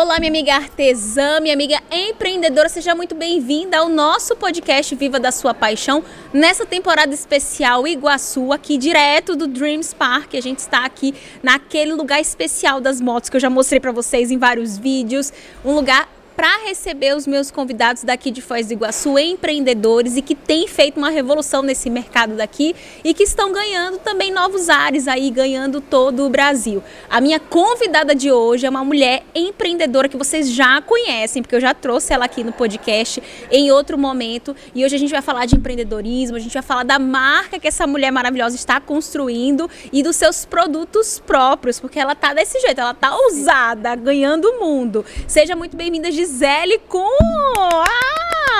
[0.00, 5.32] Olá, minha amiga artesã, minha amiga empreendedora, seja muito bem-vinda ao nosso podcast Viva da
[5.32, 10.34] Sua Paixão, nessa temporada especial Iguaçu, aqui direto do Dreams Park.
[10.34, 14.30] A gente está aqui naquele lugar especial das motos que eu já mostrei para vocês
[14.30, 15.32] em vários vídeos,
[15.64, 16.08] um lugar
[16.38, 20.96] para receber os meus convidados daqui de Foz do Iguaçu, empreendedores e que têm feito
[20.96, 26.24] uma revolução nesse mercado daqui e que estão ganhando também novos ares aí, ganhando todo
[26.24, 26.80] o Brasil.
[27.10, 31.60] A minha convidada de hoje é uma mulher empreendedora que vocês já conhecem, porque eu
[31.60, 35.44] já trouxe ela aqui no podcast em outro momento e hoje a gente vai falar
[35.44, 40.04] de empreendedorismo, a gente vai falar da marca que essa mulher maravilhosa está construindo e
[40.04, 45.04] dos seus produtos próprios, porque ela tá desse jeito, ela tá ousada, ganhando o mundo.
[45.26, 46.27] Seja muito bem-vinda, Gisele.
[46.32, 47.08] Gisele Kuhn.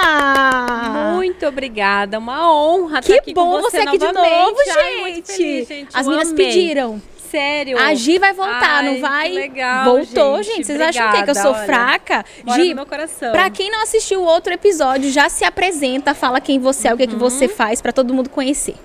[0.01, 1.13] Ah!
[1.15, 4.31] Muito obrigada, uma honra que estar aqui bom você, você aqui novamente.
[4.31, 4.79] de novo, gente.
[4.79, 5.89] Ai, feliz, gente.
[5.93, 7.03] As meninas pediram.
[7.31, 7.79] Sério?
[7.79, 9.29] A Gi vai voltar, Ai, não vai?
[9.29, 10.57] que legal, Voltou, gente.
[10.57, 10.67] gente.
[10.67, 11.17] Vocês acham o quê?
[11.25, 11.67] Que eu Obrigada, sou olha.
[11.67, 12.25] fraca?
[12.55, 13.33] Gi, meu coração.
[13.33, 16.97] pra quem não assistiu o outro episódio, já se apresenta, fala quem você é, o
[16.97, 17.19] que, é que Uhum.
[17.19, 18.77] você faz, pra todo mundo conhecer.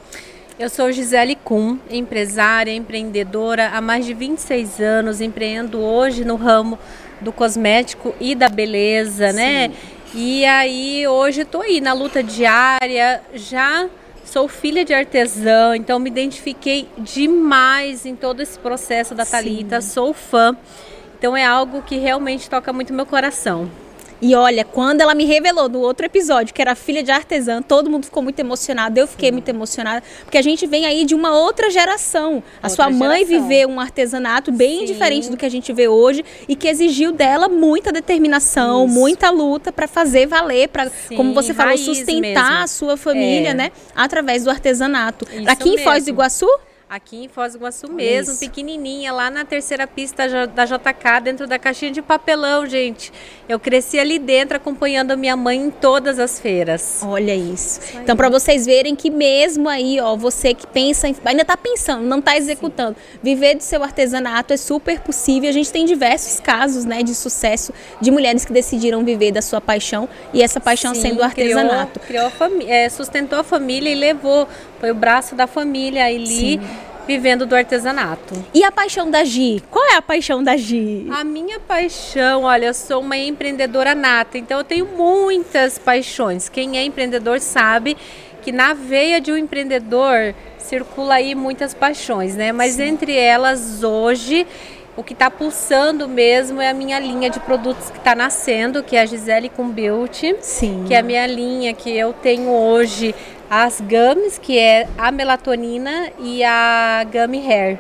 [0.60, 6.78] Eu sou Gisele Kuhn, empresária, empreendedora há mais de 26 anos, empreendo hoje no ramo
[7.24, 9.72] do cosmético e da beleza, né?
[10.14, 13.90] E aí hoje estou aí na luta diária, já
[14.24, 20.14] sou filha de artesã, então me identifiquei demais em todo esse processo da Talita, sou
[20.14, 20.56] fã.
[21.18, 23.70] Então é algo que realmente toca muito meu coração.
[24.26, 27.90] E olha, quando ela me revelou no outro episódio que era filha de artesã, todo
[27.90, 31.36] mundo ficou muito emocionado, eu fiquei muito emocionada, porque a gente vem aí de uma
[31.38, 32.42] outra geração.
[32.62, 33.48] A Outra sua mãe geração.
[33.50, 34.86] viveu um artesanato bem Sim.
[34.86, 38.94] diferente do que a gente vê hoje e que exigiu dela muita determinação, Isso.
[38.96, 42.64] muita luta para fazer valer, para, Sim, como você falou, sustentar mesmo.
[42.64, 43.54] a sua família, É.
[43.54, 45.28] né, através do artesanato.
[45.34, 46.10] Isso Aqui em Foz do mesmo.
[46.12, 46.48] Iguaçu?
[46.90, 48.40] Aqui em Foz do Iguaçu mesmo, isso.
[48.40, 53.12] pequenininha, lá na terceira pista da JK, dentro da caixinha de papelão, gente.
[53.48, 57.02] Eu cresci ali dentro acompanhando a minha mãe em todas as feiras.
[57.04, 57.80] Olha isso.
[57.82, 57.98] Isso.
[57.98, 62.04] Então, para vocês verem que mesmo aí, ó, você que pensa, em, ainda tá pensando,
[62.04, 65.50] não tá executando, viver do seu artesanato é super possível.
[65.50, 69.60] A gente tem diversos casos, né, de sucesso de mulheres que decidiram viver da sua
[69.60, 72.00] paixão e essa paixão Sim, sendo o artesanato.
[72.00, 74.48] Criou, criou a é, sustentou a família e levou.
[74.80, 76.60] Foi o braço da família ali,
[77.08, 78.34] vivendo do artesanato.
[78.54, 79.64] E a paixão da Gi?
[79.70, 81.08] Qual é a paixão da Gi?
[81.12, 86.50] A minha paixão, olha, eu sou uma empreendedora nata, então eu tenho muitas paixões.
[86.50, 87.98] Quem é empreendedor sabe
[88.42, 92.52] que na veia de um empreendedor circula aí muitas paixões, né?
[92.52, 94.48] Mas entre elas, hoje,
[94.96, 98.96] o que está pulsando mesmo é a minha linha de produtos que está nascendo, que
[98.96, 100.86] é a Gisele com Beauty Sim.
[100.88, 103.16] que é a minha linha que eu tenho hoje
[103.56, 107.80] as gummies, que é a melatonina e a gummy hair,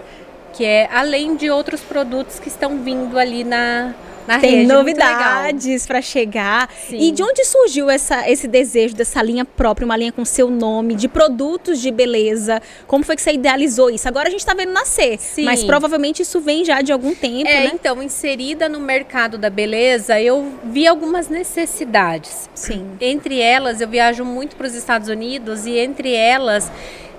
[0.54, 3.96] que é além de outros produtos que estão vindo ali na
[4.28, 4.78] na Tem rede, legal.
[4.78, 6.70] novidades para chegar.
[6.90, 6.98] Sim.
[6.98, 10.96] E de onde surgiu essa, esse desejo dessa linha própria, uma linha com seu nome,
[10.96, 12.62] de produtos de beleza?
[12.88, 14.08] Como foi que você idealizou isso?
[14.08, 15.44] Agora a gente tá vendo nascer, Sim.
[15.44, 17.72] mas provavelmente isso vem já de algum tempo, É, né?
[17.74, 22.50] então, inserida no mercado da beleza, eu vi algumas necessidades.
[22.54, 22.92] Sim.
[23.02, 26.72] Entre elas, eu viajo muito para os Estados Unidos e entre elas,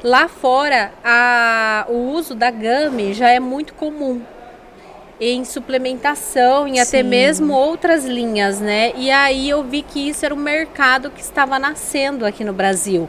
[0.03, 4.21] lá fora, a- o uso da gummy já é muito comum
[5.21, 7.09] em suplementação, em até Sim.
[7.09, 8.93] mesmo outras linhas, né?
[8.97, 13.09] E aí eu vi que isso era um mercado que estava nascendo aqui no Brasil.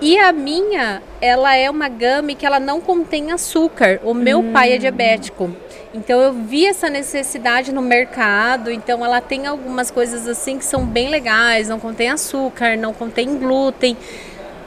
[0.00, 4.00] E a minha, ela é uma gummy que ela não contém açúcar.
[4.02, 5.54] O meu pai é diabético.
[5.94, 10.84] Então eu vi essa necessidade no mercado, então ela tem algumas coisas assim que são
[10.84, 13.96] bem legais, não contém açúcar, não contém glúten.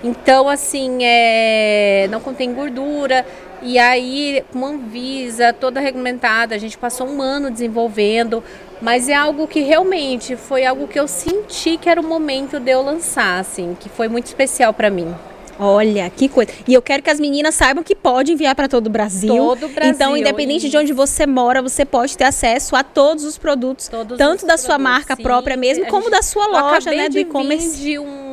[0.05, 3.25] Então, assim, é, não contém gordura.
[3.65, 8.43] E aí, com a Anvisa, toda regulamentada, a gente passou um ano desenvolvendo.
[8.81, 12.69] Mas é algo que realmente foi algo que eu senti que era o momento de
[12.71, 15.15] eu lançar, assim, que foi muito especial para mim.
[15.57, 16.51] Olha, que coisa.
[16.67, 19.33] E eu quero que as meninas saibam que pode enviar para todo o Brasil.
[19.33, 23.23] Todo o Brasil, Então, independente de onde você mora, você pode ter acesso a todos
[23.23, 25.23] os produtos, Todos tanto os da sua produtos, marca sim.
[25.23, 27.77] própria mesmo, como gente- da sua loja, né, do e-commerce.
[27.81, 28.24] de um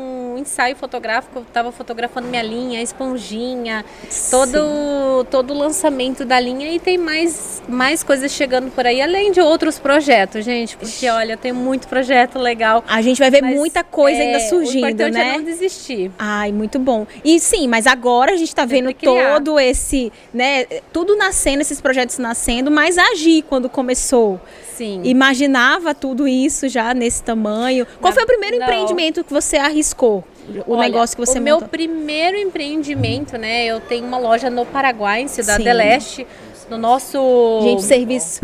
[0.43, 3.85] ensaio fotográfico, eu estava fotografando minha linha, a esponjinha,
[4.31, 9.33] todo todo o lançamento da linha e tem mais mais coisas chegando por aí, além
[9.33, 12.85] de outros projetos, gente, porque olha, tem muito projeto legal.
[12.89, 15.29] A gente vai ver muita coisa é, ainda O surgindo, importante né?
[15.29, 16.11] é não desistir.
[16.19, 17.06] Ai, muito bom.
[17.25, 22.19] E sim, mas agora a gente tá vendo todo esse, né, tudo nascendo, esses projetos
[22.19, 24.41] nascendo, mas agir quando começou.
[24.77, 25.03] Sim.
[25.05, 27.87] Imaginava tudo isso já nesse tamanho.
[28.00, 28.65] Qual foi o primeiro não.
[28.65, 30.25] empreendimento que você arriscou?
[30.67, 33.65] O Olha, negócio que você O meu primeiro empreendimento, né?
[33.65, 35.65] Eu tenho uma loja no Paraguai, em Cidade Sim.
[35.65, 36.27] del Este.
[36.69, 37.61] no nosso.
[37.62, 38.41] Gente, o serviço.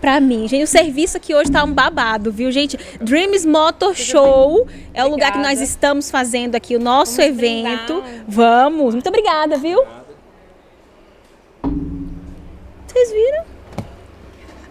[0.00, 2.78] pra mim, gente, o serviço aqui hoje tá um babado, viu, gente?
[3.00, 8.02] Dreams Motor Show é o lugar que nós estamos fazendo aqui, o nosso Vamos evento.
[8.02, 8.24] Brindar.
[8.26, 8.94] Vamos.
[8.94, 9.82] Muito obrigada, viu?
[12.86, 13.44] Vocês viram?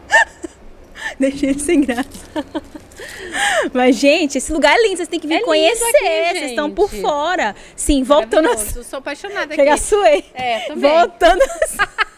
[1.20, 2.46] Deixei ele sem graça.
[3.74, 5.86] Mas, gente, esse lugar é lindo, vocês têm que vir é conhecer.
[5.86, 7.56] Aqui, vocês estão por fora.
[7.76, 8.50] Sim, voltando.
[8.50, 8.52] A...
[8.52, 9.84] Eu sou apaixonada Chega aqui.
[9.84, 10.26] suei.
[10.34, 10.92] É, também.
[10.92, 11.42] Voltando.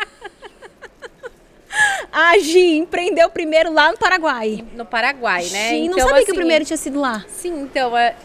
[2.11, 4.65] A Gi empreendeu primeiro lá no Paraguai.
[4.73, 5.69] No Paraguai, né?
[5.69, 7.25] Gi, não então, sabia assim, que o assim, primeiro tinha sido lá.
[7.29, 8.15] Sim, então, é,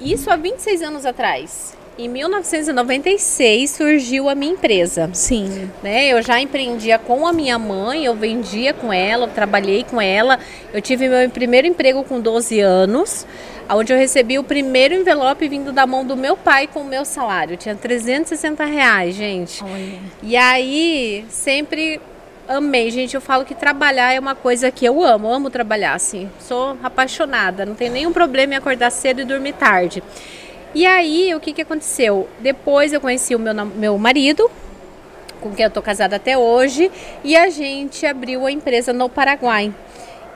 [0.00, 1.76] isso há 26 anos atrás.
[1.98, 5.08] Em 1996 surgiu a minha empresa.
[5.14, 5.70] Sim.
[5.82, 6.08] Né?
[6.08, 10.38] Eu já empreendia com a minha mãe, eu vendia com ela, eu trabalhei com ela.
[10.74, 13.26] Eu tive meu primeiro emprego com 12 anos,
[13.70, 17.02] onde eu recebi o primeiro envelope vindo da mão do meu pai com o meu
[17.02, 17.54] salário.
[17.54, 19.64] Eu tinha 360 reais, gente.
[19.64, 19.98] Olha.
[20.22, 21.98] E aí, sempre
[22.46, 23.14] amei, gente.
[23.14, 26.28] Eu falo que trabalhar é uma coisa que eu amo, eu amo trabalhar, assim.
[26.40, 30.02] Sou apaixonada, não tenho nenhum problema em acordar cedo e dormir tarde.
[30.76, 32.28] E aí, o que, que aconteceu?
[32.38, 34.50] Depois eu conheci o meu, meu marido,
[35.40, 36.92] com quem eu tô casada até hoje,
[37.24, 39.72] e a gente abriu a empresa no Paraguai.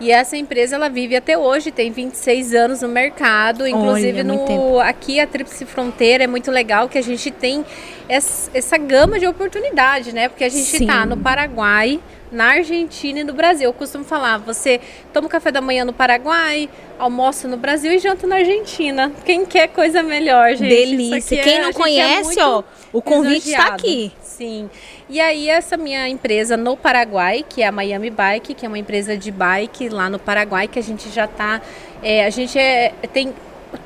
[0.01, 4.81] E essa empresa ela vive até hoje, tem 26 anos no mercado, inclusive Olha, no
[4.81, 7.63] aqui a Tríplice Fronteira é muito legal que a gente tem
[8.09, 10.31] essa, essa gama de oportunidade, né?
[10.31, 10.87] Porque a gente Sim.
[10.87, 13.65] tá no Paraguai, na Argentina e no Brasil.
[13.65, 14.81] Eu costumo falar, você
[15.13, 16.69] toma o café da manhã no Paraguai,
[16.99, 19.13] almoça no Brasil e janta na Argentina.
[19.25, 20.69] Quem quer coisa melhor, gente?
[20.69, 21.43] Delícia.
[21.43, 22.63] Quem é, não é conhece, é ó,
[22.93, 24.13] o convite está aqui.
[24.23, 24.71] Sim.
[25.09, 28.79] E aí essa minha empresa no Paraguai, que é a Miami Bike, que é uma
[28.79, 31.61] empresa de bike lá no Paraguai, que a gente já está,
[32.03, 33.35] é, a gente é, tem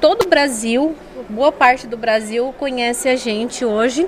[0.01, 0.95] todo o Brasil,
[1.29, 4.07] boa parte do Brasil conhece a gente hoje.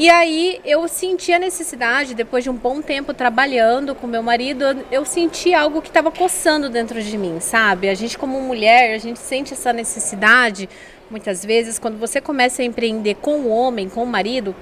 [0.00, 4.64] E aí eu senti a necessidade, depois de um bom tempo trabalhando com meu marido,
[4.90, 7.86] eu senti algo que estava coçando dentro de mim, sabe?
[7.86, 10.70] A gente como mulher, a gente sente essa necessidade,
[11.10, 14.56] muitas vezes, quando você começa a empreender com o homem, com o marido,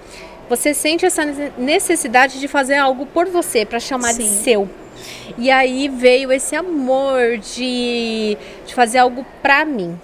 [0.48, 1.24] você sente essa
[1.56, 4.24] necessidade de fazer algo por você, para chamar Sim.
[4.24, 4.68] de seu.
[5.38, 8.36] E aí veio esse amor de,
[8.66, 9.96] de fazer algo para mim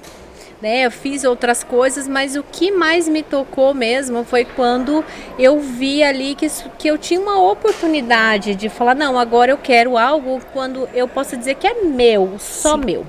[0.64, 0.86] né?
[0.86, 5.04] Eu fiz outras coisas, mas o que mais me tocou mesmo foi quando
[5.38, 6.46] eu vi ali que,
[6.78, 11.36] que eu tinha uma oportunidade de falar, não, agora eu quero algo quando eu posso
[11.36, 12.84] dizer que é meu, só Sim.
[12.86, 13.06] meu.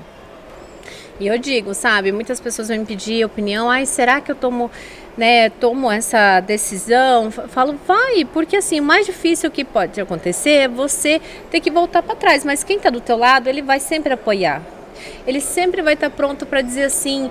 [1.18, 4.70] E eu digo, sabe, muitas pessoas vão me pedir opinião, ai, será que eu tomo,
[5.16, 7.30] né, tomo essa decisão?
[7.30, 12.02] Falo, vai, porque assim, o mais difícil que pode acontecer é você ter que voltar
[12.02, 14.75] para trás, mas quem está do teu lado, ele vai sempre apoiar
[15.26, 17.30] ele sempre vai estar pronto para dizer assim: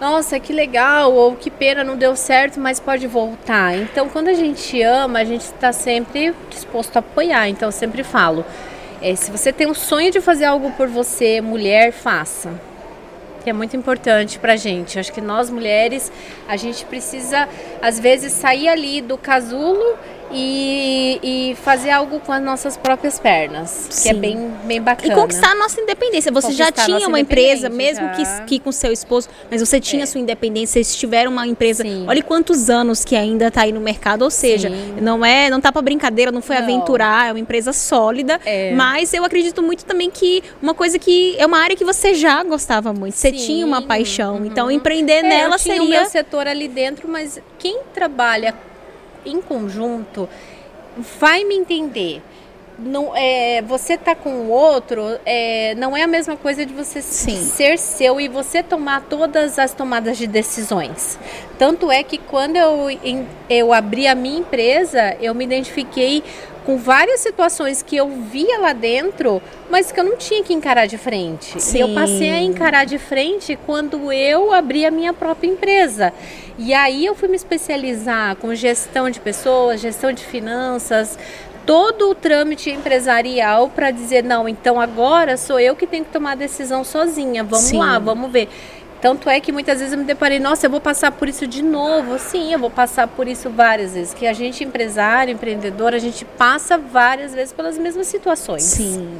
[0.00, 3.76] nossa, que legal, ou que pena, não deu certo, mas pode voltar.
[3.76, 7.48] Então, quando a gente ama, a gente está sempre disposto a apoiar.
[7.48, 8.44] Então, eu sempre falo:
[9.00, 12.52] é, se você tem um sonho de fazer algo por você, mulher, faça.
[13.44, 14.98] Que é muito importante pra gente.
[14.98, 16.10] Acho que nós mulheres,
[16.48, 17.48] a gente precisa,
[17.80, 19.98] às vezes, sair ali do casulo
[20.32, 24.02] e, e, fazer algo com as nossas próprias pernas, Sim.
[24.02, 25.12] que é bem, bem bacana.
[25.12, 26.32] E conquistar a nossa independência.
[26.32, 30.04] Você conquistar já tinha uma empresa, mesmo que, que com seu esposo, mas você tinha
[30.04, 30.06] é.
[30.06, 31.82] sua independência, vocês tiveram uma empresa.
[31.82, 32.06] Sim.
[32.08, 34.96] Olha quantos anos que ainda está aí no mercado, ou seja, Sim.
[35.00, 36.62] não é, não tá para brincadeira, não foi não.
[36.62, 38.72] aventurar, é uma empresa sólida, é.
[38.74, 42.42] mas eu acredito muito também que uma coisa que é uma área que você já
[42.42, 44.46] gostava muito, você tinha uma paixão, uhum.
[44.46, 48.54] então empreender é, nela eu tinha seria o meu setor ali dentro, mas quem trabalha
[49.24, 50.28] em conjunto
[51.18, 52.22] vai me entender.
[52.78, 57.02] Não, é, você tá com o outro, é, não é a mesma coisa de você
[57.02, 57.36] Sim.
[57.36, 61.18] ser seu e você tomar todas as tomadas de decisões.
[61.58, 62.86] Tanto é que quando eu,
[63.48, 66.24] eu abri a minha empresa, eu me identifiquei
[66.64, 70.86] com várias situações que eu via lá dentro, mas que eu não tinha que encarar
[70.86, 71.60] de frente.
[71.60, 71.78] Sim.
[71.78, 76.12] E eu passei a encarar de frente quando eu abri a minha própria empresa.
[76.58, 81.18] E aí eu fui me especializar com gestão de pessoas, gestão de finanças,
[81.66, 86.32] todo o trâmite empresarial para dizer não, então agora sou eu que tenho que tomar
[86.32, 87.42] a decisão sozinha.
[87.44, 87.78] Vamos Sim.
[87.78, 88.48] lá, vamos ver.
[89.02, 91.60] Tanto é que muitas vezes eu me deparei, nossa, eu vou passar por isso de
[91.60, 92.20] novo.
[92.20, 94.14] Sim, eu vou passar por isso várias vezes.
[94.14, 98.62] Que a gente, empresário, empreendedor, a gente passa várias vezes pelas mesmas situações.
[98.62, 99.18] Sim.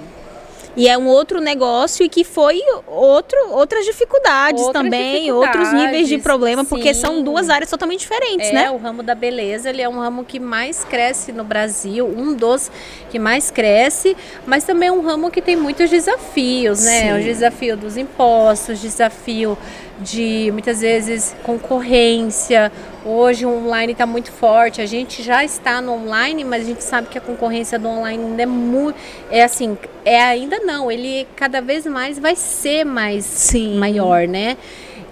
[0.77, 5.73] E é um outro negócio e que foi outro, outras dificuldades outras também, dificuldades, outros
[5.73, 6.69] níveis de problema, sim.
[6.69, 8.71] porque são duas áreas totalmente diferentes, é, né?
[8.71, 12.71] o ramo da beleza, ele é um ramo que mais cresce no Brasil, um dos
[13.11, 17.01] que mais cresce, mas também é um ramo que tem muitos desafios, né?
[17.01, 17.21] Sim.
[17.21, 19.59] O desafio dos impostos, desafio
[20.01, 22.73] de muitas vezes concorrência,
[23.05, 24.81] Hoje o online está muito forte.
[24.81, 28.25] A gente já está no online, mas a gente sabe que a concorrência do online
[28.25, 28.97] ainda é muito.
[29.29, 30.91] É assim, é ainda não.
[30.91, 33.77] Ele cada vez mais vai ser mais Sim.
[33.77, 34.57] maior, né?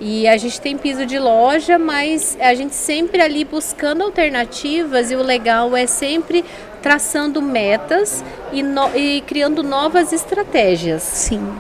[0.01, 5.17] E a gente tem piso de loja, mas a gente sempre ali buscando alternativas e
[5.17, 6.45] o legal é sempre
[6.81, 11.03] traçando metas e, no, e criando novas estratégias.
[11.03, 11.53] Sim.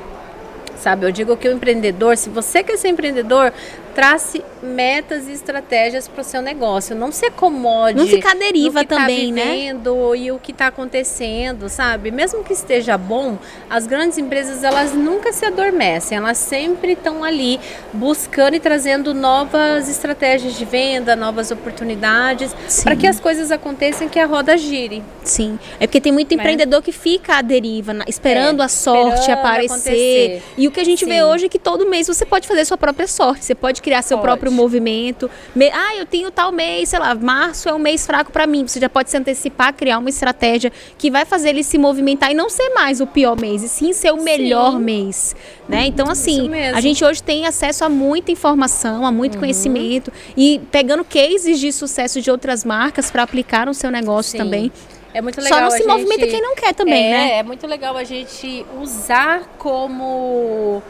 [0.78, 3.52] Sabe, eu digo que o empreendedor, se você quer ser empreendedor,
[3.94, 6.94] trace metas e estratégias para o seu negócio.
[6.94, 7.97] Não se acomode.
[7.97, 10.18] Não ficar deriva tá também, vivendo, né?
[10.18, 12.11] E o que está acontecendo, sabe?
[12.11, 16.18] Mesmo que esteja bom, as grandes empresas elas nunca se adormecem.
[16.18, 17.59] Elas sempre estão ali
[17.92, 24.18] buscando e trazendo novas estratégias de venda, novas oportunidades, para que as coisas aconteçam, que
[24.18, 25.02] a roda gire.
[25.25, 25.59] Sim.
[25.78, 26.40] É porque tem muito né?
[26.40, 29.70] empreendedor que fica à deriva, esperando é, a sorte esperando aparecer.
[29.70, 30.42] Acontecer.
[30.56, 31.11] E o que a gente Sim.
[31.11, 33.44] vê hoje é que todo mês você pode fazer sua própria sorte.
[33.44, 34.28] Você pode criar seu pode.
[34.28, 35.30] próprio movimento.
[35.54, 35.70] Me...
[35.70, 38.66] Ah, eu tenho tal mês, sei lá, março é um mês fraco para mim.
[38.66, 42.34] Você já pode se antecipar, criar uma estratégia que vai fazer ele se movimentar e
[42.34, 44.78] não ser mais o pior mês, e sim ser o melhor sim.
[44.78, 45.37] mês,
[45.68, 45.87] né?
[45.87, 49.40] Então assim, a gente hoje tem acesso a muita informação, a muito uhum.
[49.40, 54.38] conhecimento e pegando cases de sucesso de outras marcas para aplicar no seu negócio sim.
[54.38, 54.72] também.
[55.12, 55.58] É muito legal.
[55.58, 55.88] Só não se gente...
[55.88, 57.38] movimenta quem não quer também, é, né?
[57.38, 60.82] É muito legal a gente usar como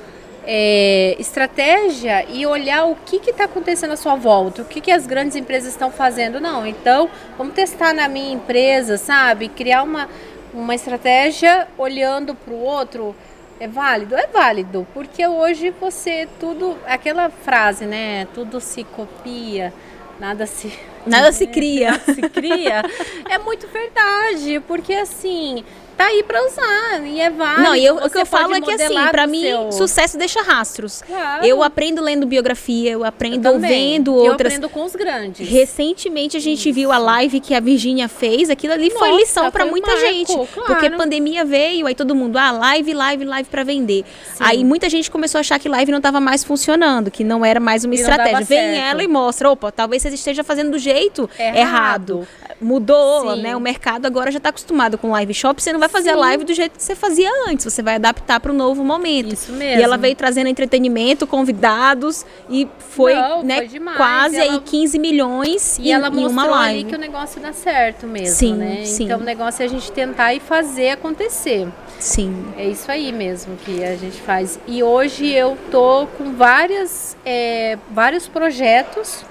[0.46, 5.06] é, estratégia e olhar o que está acontecendo à sua volta, o que, que as
[5.06, 6.40] grandes empresas estão fazendo.
[6.40, 9.48] Não, então vamos testar na minha empresa, sabe?
[9.48, 10.08] Criar uma,
[10.52, 13.14] uma estratégia olhando para o outro.
[13.58, 14.16] É válido?
[14.16, 18.26] É válido, porque hoje você tudo, aquela frase, né?
[18.32, 19.70] Tudo se copia,
[20.18, 20.72] nada se
[21.06, 21.90] nada se cria.
[21.90, 22.82] Nada se cria.
[23.28, 25.62] é muito verdade, porque assim,
[26.00, 27.62] tá aí para usar e é válido.
[27.62, 29.72] Não, e eu, o que eu falo é que assim, para mim, seu...
[29.72, 31.02] sucesso deixa rastros.
[31.02, 31.44] Claro.
[31.44, 34.30] Eu aprendo lendo biografia, eu aprendo eu vendo outras.
[34.30, 35.46] Eu aprendo com os grandes.
[35.46, 36.74] Recentemente a gente Isso.
[36.74, 40.06] viu a live que a Virgínia fez, aquilo ali Nossa, foi lição para muita marco,
[40.06, 40.48] gente, claro.
[40.66, 44.04] porque pandemia veio, aí todo mundo, ah, live, live, live para vender.
[44.34, 44.44] Sim.
[44.44, 47.60] Aí muita gente começou a achar que live não estava mais funcionando, que não era
[47.60, 48.44] mais uma e estratégia.
[48.44, 51.56] Vem ela e mostra, opa, talvez você esteja fazendo do jeito errado.
[51.58, 52.28] errado.
[52.60, 53.42] Mudou, Sim.
[53.42, 53.56] né?
[53.56, 56.16] O mercado agora já está acostumado com live shop, você não vai fazer Sim.
[56.16, 57.64] a live do jeito que você fazia antes.
[57.64, 59.32] Você vai adaptar para o novo momento.
[59.32, 59.80] Isso mesmo.
[59.80, 64.54] E ela veio trazendo entretenimento, convidados e foi, Não, né, foi quase ela...
[64.54, 66.80] aí 15 milhões e em, ela mostrou em uma live.
[66.80, 68.84] ali que o negócio dá certo mesmo, sim, né?
[68.84, 69.04] Sim.
[69.04, 71.68] Então o negócio é a gente tentar e fazer acontecer.
[71.98, 72.46] Sim.
[72.56, 74.58] É isso aí mesmo que a gente faz.
[74.66, 79.24] E hoje eu tô com várias, é, vários projetos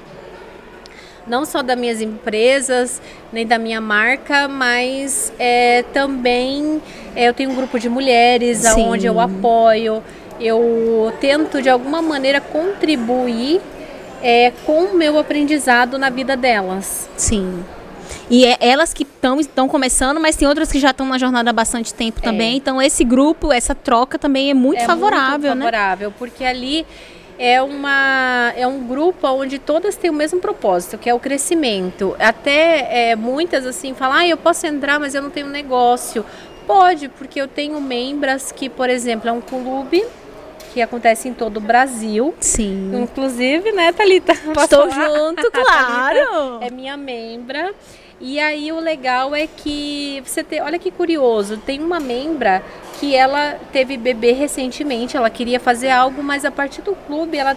[1.29, 6.81] não só das minhas empresas, nem da minha marca, mas é, também
[7.15, 8.87] é, eu tenho um grupo de mulheres Sim.
[8.87, 10.03] onde eu apoio,
[10.39, 13.61] eu tento de alguma maneira contribuir
[14.21, 17.07] é, com o meu aprendizado na vida delas.
[17.15, 17.63] Sim.
[18.29, 21.53] E é elas que estão começando, mas tem outras que já estão na jornada há
[21.53, 22.53] bastante tempo também.
[22.53, 22.55] É.
[22.55, 26.15] Então esse grupo, essa troca também é muito é favorável, muito favorável, né?
[26.17, 26.85] porque ali
[27.39, 32.13] é, uma, é um grupo onde todas têm o mesmo propósito, que é o crescimento.
[32.19, 36.25] Até é, muitas assim falam, ah, eu posso entrar, mas eu não tenho negócio.
[36.67, 40.05] Pode, porque eu tenho membros que, por exemplo, é um clube
[40.73, 42.35] que acontece em todo o Brasil.
[42.41, 42.91] Sim.
[42.93, 44.33] Inclusive, né, Thalita?
[44.33, 45.09] Estou falar?
[45.09, 46.59] junto, claro.
[46.61, 47.73] é minha membra.
[48.21, 52.61] E aí o legal é que você tem, olha que curioso, tem uma membra
[52.99, 57.55] que ela teve bebê recentemente, ela queria fazer algo, mas a partir do clube ela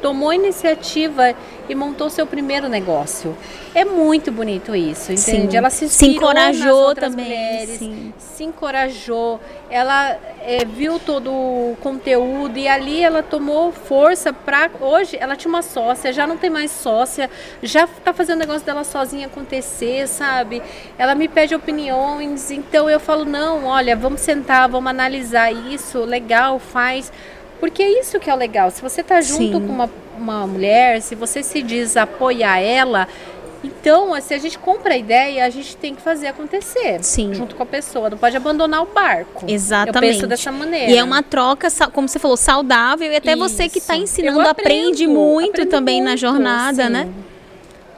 [0.00, 1.34] tomou iniciativa
[1.68, 3.36] e montou seu primeiro negócio.
[3.74, 5.52] É muito bonito isso, entende?
[5.52, 5.56] Sim.
[5.56, 8.12] Ela se, se encorajou também, mulheres, sim.
[8.18, 9.40] se encorajou,
[9.70, 15.48] ela é, viu todo o conteúdo e ali ela tomou força para hoje ela tinha
[15.48, 17.30] uma sócia, já não tem mais sócia,
[17.62, 20.62] já está fazendo o negócio dela sozinha acontecer, sabe?
[20.98, 26.58] Ela me pede opiniões, então eu falo não, olha, vamos sentar, vamos analisar isso, legal,
[26.58, 27.12] faz
[27.60, 28.70] porque é isso que é o legal.
[28.70, 29.52] Se você está junto Sim.
[29.52, 33.06] com uma, uma mulher, se você se diz apoiar ela,
[33.62, 37.02] então, se a gente compra a ideia, a gente tem que fazer acontecer.
[37.02, 37.34] Sim.
[37.34, 38.08] Junto com a pessoa.
[38.08, 39.44] Não pode abandonar o barco.
[39.46, 39.96] Exatamente.
[39.96, 40.90] Eu penso dessa maneira.
[40.90, 43.12] E é uma troca, como você falou, saudável.
[43.12, 43.38] E até Isso.
[43.38, 46.90] você que está ensinando aprendo, aprende muito também muito, na jornada, sim.
[46.90, 47.08] né?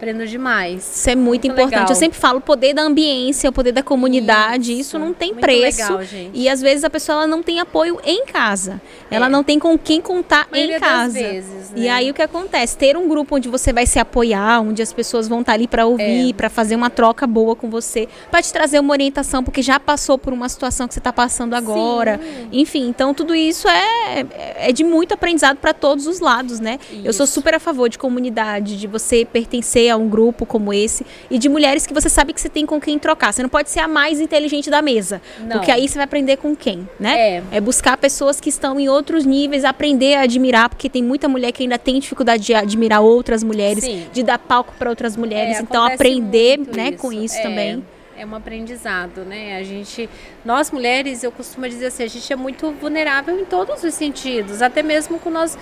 [0.03, 0.97] Aprendo demais.
[0.97, 1.75] Isso é muito, muito importante.
[1.75, 1.89] Legal.
[1.89, 5.29] Eu sempre falo o poder da ambiência, o poder da comunidade, isso, isso não tem
[5.29, 5.81] muito preço.
[5.81, 6.31] Legal, gente.
[6.35, 8.83] E às vezes a pessoa ela não tem apoio em casa.
[9.09, 9.15] É.
[9.15, 11.21] Ela não tem com quem contar em casa.
[11.21, 11.77] Vezes, né?
[11.77, 12.77] E aí o que acontece?
[12.77, 15.87] Ter um grupo onde você vai se apoiar, onde as pessoas vão estar ali para
[15.87, 16.33] ouvir, é.
[16.33, 20.19] para fazer uma troca boa com você, para te trazer uma orientação, porque já passou
[20.19, 22.19] por uma situação que você está passando agora.
[22.21, 22.49] Sim.
[22.51, 26.81] Enfim, então tudo isso é, é de muito aprendizado para todos os lados, né?
[26.91, 27.03] Isso.
[27.05, 31.07] Eu sou super a favor de comunidade, de você pertencer a um grupo como esse
[31.31, 33.33] e de mulheres que você sabe que você tem com quem trocar.
[33.33, 35.53] Você não pode ser a mais inteligente da mesa, Não.
[35.57, 37.43] porque aí você vai aprender com quem, né?
[37.51, 37.61] É.
[37.61, 41.63] buscar pessoas que estão em outros níveis, aprender a admirar, porque tem muita mulher que
[41.63, 44.07] ainda tem dificuldade de admirar outras mulheres, Sim.
[44.13, 45.59] de dar palco para outras mulheres.
[45.59, 47.85] É, então aprender, né, com isso É, também.
[48.17, 49.57] É um aprendizado, né?
[49.57, 50.09] A gente,
[50.45, 54.61] nós mulheres, eu costumo dizer assim, a gente é muito vulnerável em todos os sentidos,
[54.63, 55.57] até mesmo com nós,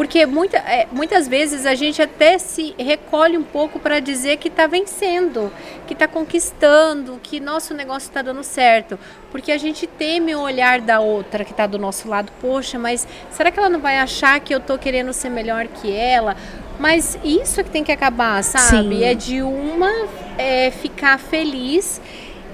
[0.00, 4.48] porque muita, é, muitas vezes a gente até se recolhe um pouco para dizer que
[4.48, 5.52] está vencendo,
[5.86, 8.98] que está conquistando, que nosso negócio está dando certo,
[9.30, 12.32] porque a gente teme o olhar da outra que está do nosso lado.
[12.40, 15.94] Poxa, mas será que ela não vai achar que eu estou querendo ser melhor que
[15.94, 16.34] ela?
[16.78, 19.00] Mas isso é que tem que acabar, sabe?
[19.00, 19.04] Sim.
[19.04, 22.00] É de uma é, ficar feliz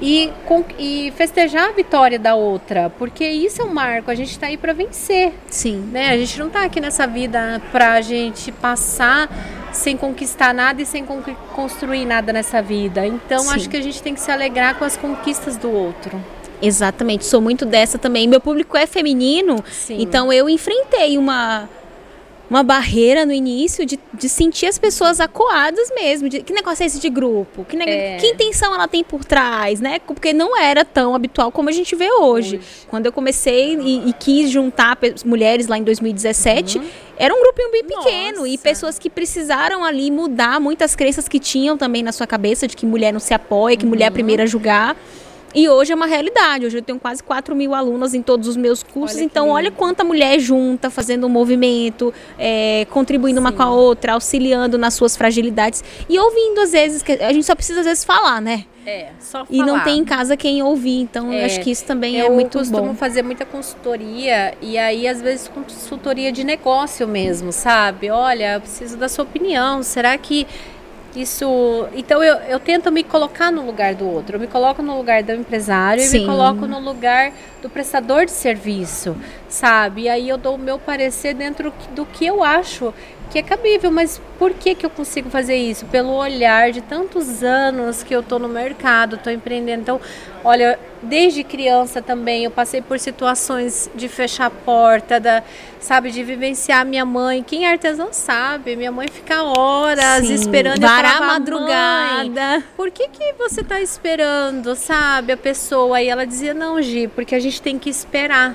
[0.00, 4.30] e, com- e festejar a vitória da outra, porque isso é um marco, a gente
[4.30, 5.88] está aí para vencer, Sim.
[5.92, 6.10] né?
[6.10, 9.28] A gente não está aqui nessa vida para a gente passar
[9.72, 11.22] sem conquistar nada e sem con-
[11.54, 13.06] construir nada nessa vida.
[13.06, 13.54] Então Sim.
[13.54, 16.20] acho que a gente tem que se alegrar com as conquistas do outro.
[16.62, 18.26] Exatamente, sou muito dessa também.
[18.26, 19.98] Meu público é feminino, Sim.
[20.00, 21.68] então eu enfrentei uma
[22.48, 26.28] uma barreira no início de, de sentir as pessoas acuadas mesmo.
[26.28, 27.64] De, que negócio é esse de grupo?
[27.64, 28.16] Que, É.
[28.18, 29.98] que intenção ela tem por trás, né?
[30.06, 32.56] Porque não era tão habitual como a gente vê hoje.
[32.56, 32.60] Hoje.
[32.88, 36.80] Quando eu comecei e, e quis juntar mulheres lá em 2017,
[37.18, 38.62] era um grupinho bem pequeno e Nossa.
[38.62, 42.84] pessoas que precisaram ali mudar muitas crenças que tinham também na sua cabeça de que
[42.86, 44.96] mulher não se apoia, que mulher é a primeira a julgar.
[45.56, 46.66] E hoje é uma realidade.
[46.66, 49.16] Hoje eu tenho quase 4 mil alunas em todos os meus cursos.
[49.16, 53.56] Olha então, olha quanta mulher junta, fazendo um movimento, é, contribuindo uma Sim.
[53.56, 55.82] com a outra, auxiliando nas suas fragilidades.
[56.10, 58.66] E ouvindo, às vezes, que a gente só precisa, às vezes, falar, né?
[58.84, 59.84] É, só E não falar.
[59.84, 61.00] tem em casa quem ouvir.
[61.00, 62.94] Então, eu É, acho que isso também eu é muito costumo bom.
[62.94, 68.10] fazer muita consultoria e aí às vezes consultoria de negócio mesmo, sabe?
[68.10, 69.82] Olha, eu preciso da sua opinião.
[69.82, 70.46] Será que
[71.16, 71.88] isso.
[71.94, 74.36] Então eu, eu tento me colocar no lugar do outro.
[74.36, 76.20] Eu me coloco no lugar do empresário e Sim.
[76.20, 79.16] me coloco no lugar do prestador de serviço,
[79.48, 80.02] sabe?
[80.02, 82.92] E aí eu dou o meu parecer dentro do que eu acho
[83.30, 85.84] que é cabível, mas por que, que eu consigo fazer isso?
[85.86, 89.82] Pelo olhar de tantos anos que eu tô no mercado, tô empreendendo.
[89.82, 90.00] Então,
[90.44, 95.42] olha, desde criança também eu passei por situações de fechar a porta, da,
[95.80, 97.42] sabe, de vivenciar minha mãe.
[97.42, 102.64] Quem é artesão sabe, minha mãe fica horas Sim, esperando varar a falava, "Mãe, madrugada.
[102.76, 106.00] por que, que você está esperando, sabe, a pessoa?
[106.00, 108.54] E ela dizia, não, Gi, porque a gente tem que esperar,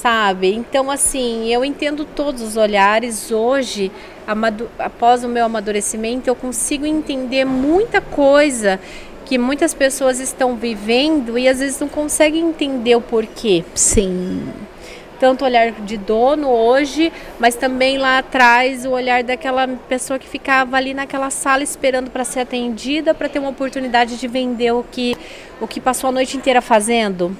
[0.00, 0.54] sabe?
[0.54, 3.30] Então, assim, eu entendo todos os olhares.
[3.30, 3.92] Hoje,
[4.78, 8.80] após o meu amadurecimento, eu consigo entender muita coisa
[9.26, 14.42] que muitas pessoas estão vivendo e às vezes não conseguem entender o porquê Sim.
[15.20, 20.26] tanto o olhar de dono hoje, mas também lá atrás o olhar daquela pessoa que
[20.26, 24.84] ficava ali naquela sala esperando para ser atendida, para ter uma oportunidade de vender o
[24.90, 25.16] que
[25.60, 27.36] o que passou a noite inteira fazendo.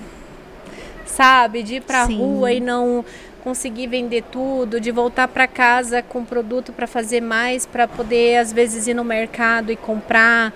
[1.15, 2.19] Sabe, de ir para Sim.
[2.19, 3.05] rua e não
[3.43, 8.53] conseguir vender tudo, de voltar para casa com produto para fazer mais, para poder às
[8.53, 10.53] vezes ir no mercado e comprar.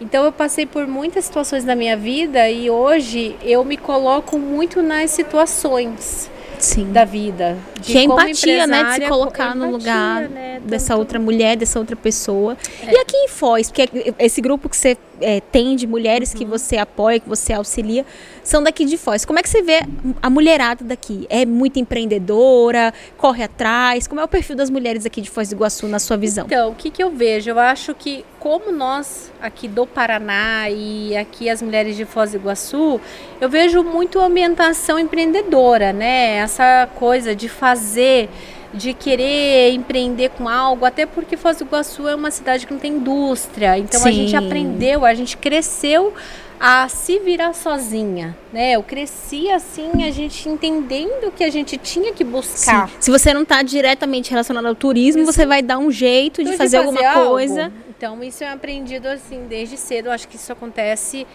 [0.00, 4.80] Então eu passei por muitas situações na minha vida e hoje eu me coloco muito
[4.80, 6.90] nas situações Sim.
[6.90, 7.58] da vida.
[7.78, 8.84] De que é empatia, né?
[8.84, 10.60] De se colocar no empatia, lugar né?
[10.64, 12.56] dessa outra mulher, dessa outra pessoa.
[12.86, 12.94] É.
[12.94, 16.38] E aqui em Foz, porque esse grupo que você é, tem de mulheres Uhum.
[16.38, 18.04] que você apoia, que você auxilia,
[18.42, 19.24] são daqui de Foz.
[19.24, 19.80] Como é que você vê
[20.22, 21.26] a mulherada daqui?
[21.30, 24.06] É muito empreendedora, corre atrás?
[24.06, 26.46] Como é o perfil das mulheres aqui de Foz do Iguaçu, na sua visão?
[26.46, 27.50] Então, o que, que eu vejo?
[27.50, 32.36] Eu acho que, como nós aqui do Paraná e aqui as mulheres de Foz do
[32.36, 33.00] Iguaçu,
[33.40, 36.36] eu vejo muito ambientação empreendedora, né?
[36.36, 38.28] Essa coisa de fazer,
[38.72, 42.80] de querer empreender com algo, até porque Foz do Iguaçu é uma cidade que não
[42.80, 43.76] tem indústria.
[43.78, 44.12] Então, a Sim.
[44.12, 46.14] gente aprendeu, a gente cresceu
[46.58, 48.72] a se virar sozinha, né?
[48.72, 52.88] Eu cresci assim, a gente entendendo que a gente tinha que buscar.
[52.88, 52.94] Sim.
[53.00, 55.32] Se você não está diretamente relacionado ao turismo, Isso.
[55.32, 57.30] você vai dar um jeito de Então, fazer, alguma algo.
[57.30, 57.72] coisa.
[57.88, 60.06] Então, isso é aprendido assim desde cedo.
[60.06, 61.26] Eu acho que isso acontece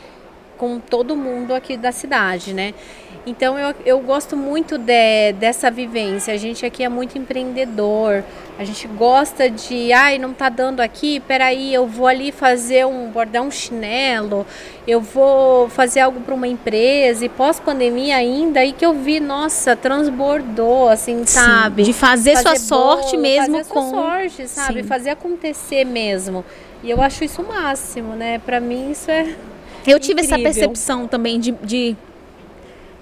[0.58, 2.74] com todo mundo aqui da cidade, né?
[3.26, 6.34] Então, eu, eu gosto muito de, dessa vivência.
[6.34, 8.24] A gente aqui é muito empreendedor.
[8.58, 13.10] A gente gosta de, ai, não tá dando aqui, peraí, eu vou ali fazer um,
[13.10, 14.46] bordar um chinelo,
[14.88, 17.26] eu vou fazer algo para uma empresa.
[17.26, 21.84] E pós-pandemia ainda, aí que eu vi, nossa, transbordou, assim, Sim, sabe?
[21.84, 23.90] de fazer, sua fazer sorte bolo, mesmo fazer com.
[23.90, 24.82] sua sorte, sabe?
[24.84, 24.88] Sim.
[24.88, 26.46] Fazer acontecer mesmo.
[26.84, 28.40] E eu acho isso o máximo, né?
[28.46, 29.36] Pra mim isso é
[29.88, 30.54] Eu tive essa Incrível.
[30.54, 31.98] percepção também de, de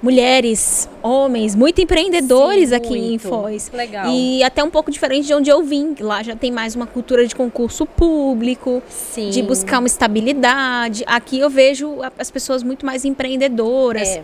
[0.03, 3.13] mulheres, homens, muito empreendedores Sim, aqui muito.
[3.13, 3.71] em Foz.
[3.73, 4.11] Legal.
[4.11, 5.95] E até um pouco diferente de onde eu vim.
[5.97, 9.29] Lá já tem mais uma cultura de concurso público, Sim.
[9.29, 11.05] de buscar uma estabilidade.
[11.07, 14.09] Aqui eu vejo as pessoas muito mais empreendedoras.
[14.09, 14.23] É.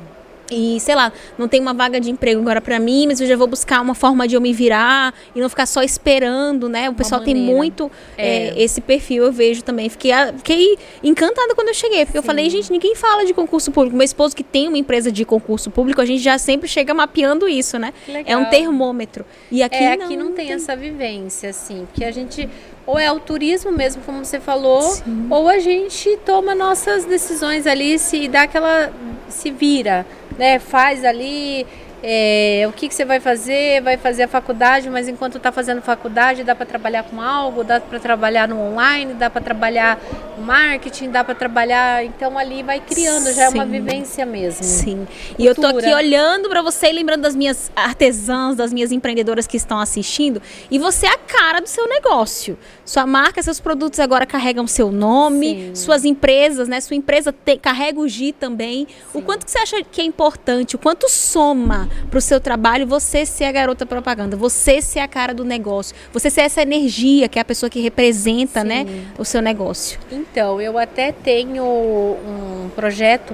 [0.52, 3.36] E, sei lá, não tem uma vaga de emprego agora pra mim, mas eu já
[3.38, 6.90] vou buscar uma forma de eu me virar e não ficar só esperando, né?
[6.90, 8.48] O pessoal tem muito É.
[8.48, 9.90] é, esse perfil, eu vejo também.
[9.90, 13.72] Fiquei, a- fiquei encantada quando eu cheguei, porque eu falei, gente, ninguém fala de concurso
[13.72, 13.96] público.
[13.96, 17.48] Meu esposo que tem uma empresa de concurso público, a gente já sempre chega mapeando
[17.48, 17.94] isso, né?
[18.26, 19.26] É um termômetro.
[19.52, 22.50] E aqui, é, não, aqui não, tem, essa vivência, assim, porque a gente
[22.90, 25.28] ou é o turismo mesmo, como você falou, Sim.
[25.30, 28.92] ou a gente toma nossas decisões ali, se dá aquela,
[29.28, 30.08] se vira,
[30.40, 31.68] né, faz ali
[32.02, 35.82] é, o que, que você vai fazer, vai fazer a faculdade, mas enquanto está fazendo
[35.82, 40.00] faculdade dá para trabalhar com algo, dá para trabalhar no online, dá para trabalhar
[40.38, 43.72] no marketing, dá para trabalhar, então ali vai criando, já é uma Sim.
[43.72, 44.64] vivência mesmo.
[44.64, 45.08] Sim.
[45.38, 45.96] E eu tô aqui Cultura.
[45.98, 50.42] olhando pra você e lembrando das minhas artesãs, das minhas empreendedoras que estão assistindo.
[50.72, 52.58] E você é a cara do seu negócio.
[52.86, 55.76] Sua marca, seus produtos agora carregam seu nome, Sim.
[55.76, 56.80] suas empresas, né?
[56.80, 58.88] Sua empresa te- carrega o G também.
[59.14, 63.26] O quanto que você acha que é importante, o quanto soma pro seu trabalho você
[63.26, 67.40] ser a garota propaganda, você ser a cara do negócio, você ser essa energia que
[67.40, 68.86] é a pessoa que representa, né,
[69.18, 70.00] o seu negócio.
[70.12, 73.34] Então, eu até tenho um projeto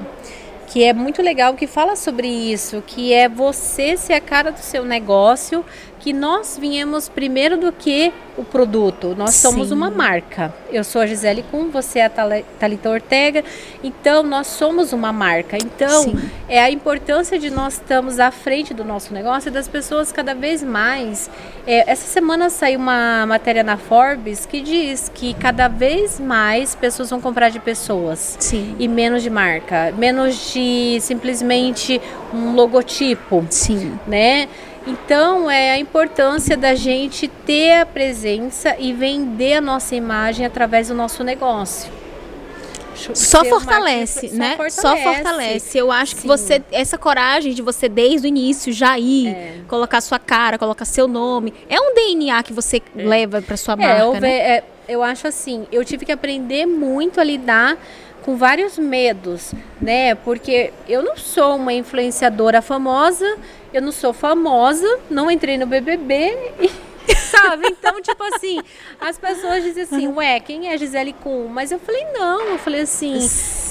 [0.68, 4.60] que é muito legal que fala sobre isso, que é você ser a cara do
[4.60, 5.64] seu negócio,
[6.00, 9.16] que nós viemos primeiro do que o produto.
[9.18, 9.74] Nós somos Sim.
[9.74, 10.54] uma marca.
[10.72, 13.44] Eu sou a Gisele Kuhn, você é a Thalita Ortega.
[13.84, 15.58] Então, nós somos uma marca.
[15.58, 16.30] Então, Sim.
[16.48, 20.36] é a importância de nós estarmos à frente do nosso negócio e das pessoas cada
[20.36, 21.30] vez mais.
[21.66, 27.10] É, essa semana saiu uma matéria na Forbes que diz que cada vez mais pessoas
[27.10, 28.76] vão comprar de pessoas Sim.
[28.78, 32.02] e menos de marca, menos de simplesmente
[32.34, 33.98] um logotipo, Sim.
[34.06, 34.48] né?
[34.88, 40.90] Então é a importância da gente ter a presença e vender a nossa imagem através
[40.90, 41.92] do nosso negócio.
[43.14, 44.56] Só uma fortalece, né?
[44.70, 45.78] Só fortalece.
[45.78, 46.28] Eu acho que Sim.
[46.28, 49.54] você, essa coragem de você desde o início já ir, É.
[49.68, 53.78] colocar sua cara, colocar seu nome, é um DNA que você leva para sua É,
[53.78, 54.38] marca, houve- né?
[54.58, 57.78] é, eu acho assim, eu tive que aprender muito a lidar
[58.24, 60.16] com vários medos, né?
[60.16, 63.38] Porque eu não sou uma influenciadora famosa,
[63.78, 66.72] eu não sou famosa, não entrei no BBB e
[67.16, 67.68] sabe?
[67.68, 68.62] Então, tipo assim,
[69.00, 71.48] as pessoas dizem assim, ué, quem é Gisele Kuhn?
[71.48, 73.18] Mas eu falei, não, eu falei assim,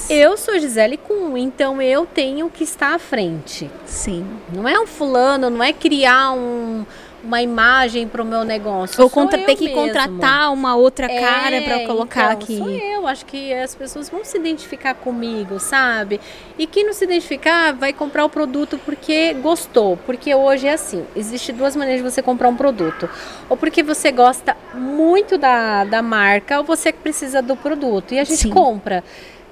[0.09, 3.69] eu sou Gisele Kuhn, então eu tenho que estar à frente.
[3.85, 4.25] Sim.
[4.53, 6.85] Não é um fulano, não é criar um,
[7.25, 9.01] uma imagem para o meu negócio.
[9.03, 9.81] Ou contra, ter que mesmo.
[9.81, 12.57] contratar uma outra cara É, para colocar então, aqui.
[12.57, 16.21] Sou eu, acho que as pessoas vão se identificar comigo, sabe?
[16.57, 19.97] E quem não se identificar vai comprar o produto porque gostou.
[20.05, 23.09] Porque hoje é assim: existe duas maneiras de você comprar um produto.
[23.49, 28.13] Ou porque você gosta muito da, da marca, ou você precisa do produto.
[28.13, 28.49] E a gente Sim.
[28.49, 29.03] compra.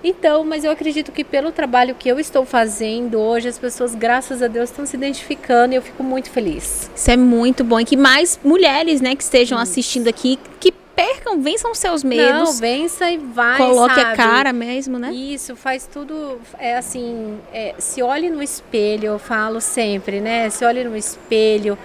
[0.03, 4.41] Então, mas eu acredito que pelo trabalho que eu estou fazendo hoje, as pessoas, graças
[4.41, 6.91] a Deus, estão se identificando e eu fico muito feliz.
[6.93, 7.79] Isso é muito bom.
[7.79, 12.59] E que mais mulheres, né, que estejam assistindo aqui, que percam, vençam seus Não, medos.
[12.59, 14.17] vença e vai, coloque a sabe?
[14.17, 15.11] cara mesmo, né?
[15.11, 20.49] Isso, faz tudo, é assim, é, se olhe no espelho, eu falo sempre, né?
[20.49, 21.77] Se olhe no espelho,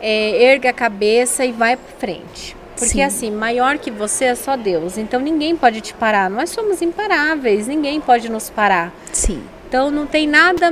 [0.00, 2.56] é, erga a cabeça e vai pra frente.
[2.78, 3.02] Porque Sim.
[3.02, 6.30] assim, maior que você é só Deus, então ninguém pode te parar.
[6.30, 8.92] Nós somos imparáveis, ninguém pode nos parar.
[9.12, 9.42] Sim.
[9.68, 10.70] Então não tem nada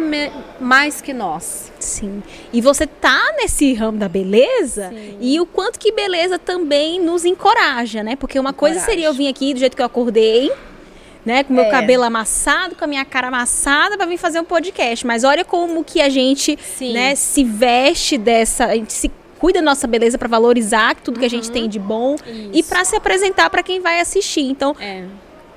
[0.58, 1.70] mais que nós.
[1.78, 2.22] Sim.
[2.52, 5.18] E você tá nesse ramo da beleza Sim.
[5.20, 8.16] e o quanto que beleza também nos encoraja, né?
[8.16, 8.90] Porque uma coisa Encoraja.
[8.92, 10.50] seria eu vir aqui do jeito que eu acordei,
[11.26, 11.70] né, com meu É.
[11.70, 15.82] cabelo amassado, com a minha cara amassada para vir fazer um podcast, mas olha como
[15.84, 16.92] que a gente, Sim.
[16.94, 21.26] né, se veste dessa, a gente se cuida da nossa beleza para valorizar tudo que
[21.26, 22.50] a gente tem de bom e Uhum.
[22.54, 22.68] Isso.
[22.68, 24.42] para se apresentar para quem vai assistir.
[24.42, 25.04] Então, É.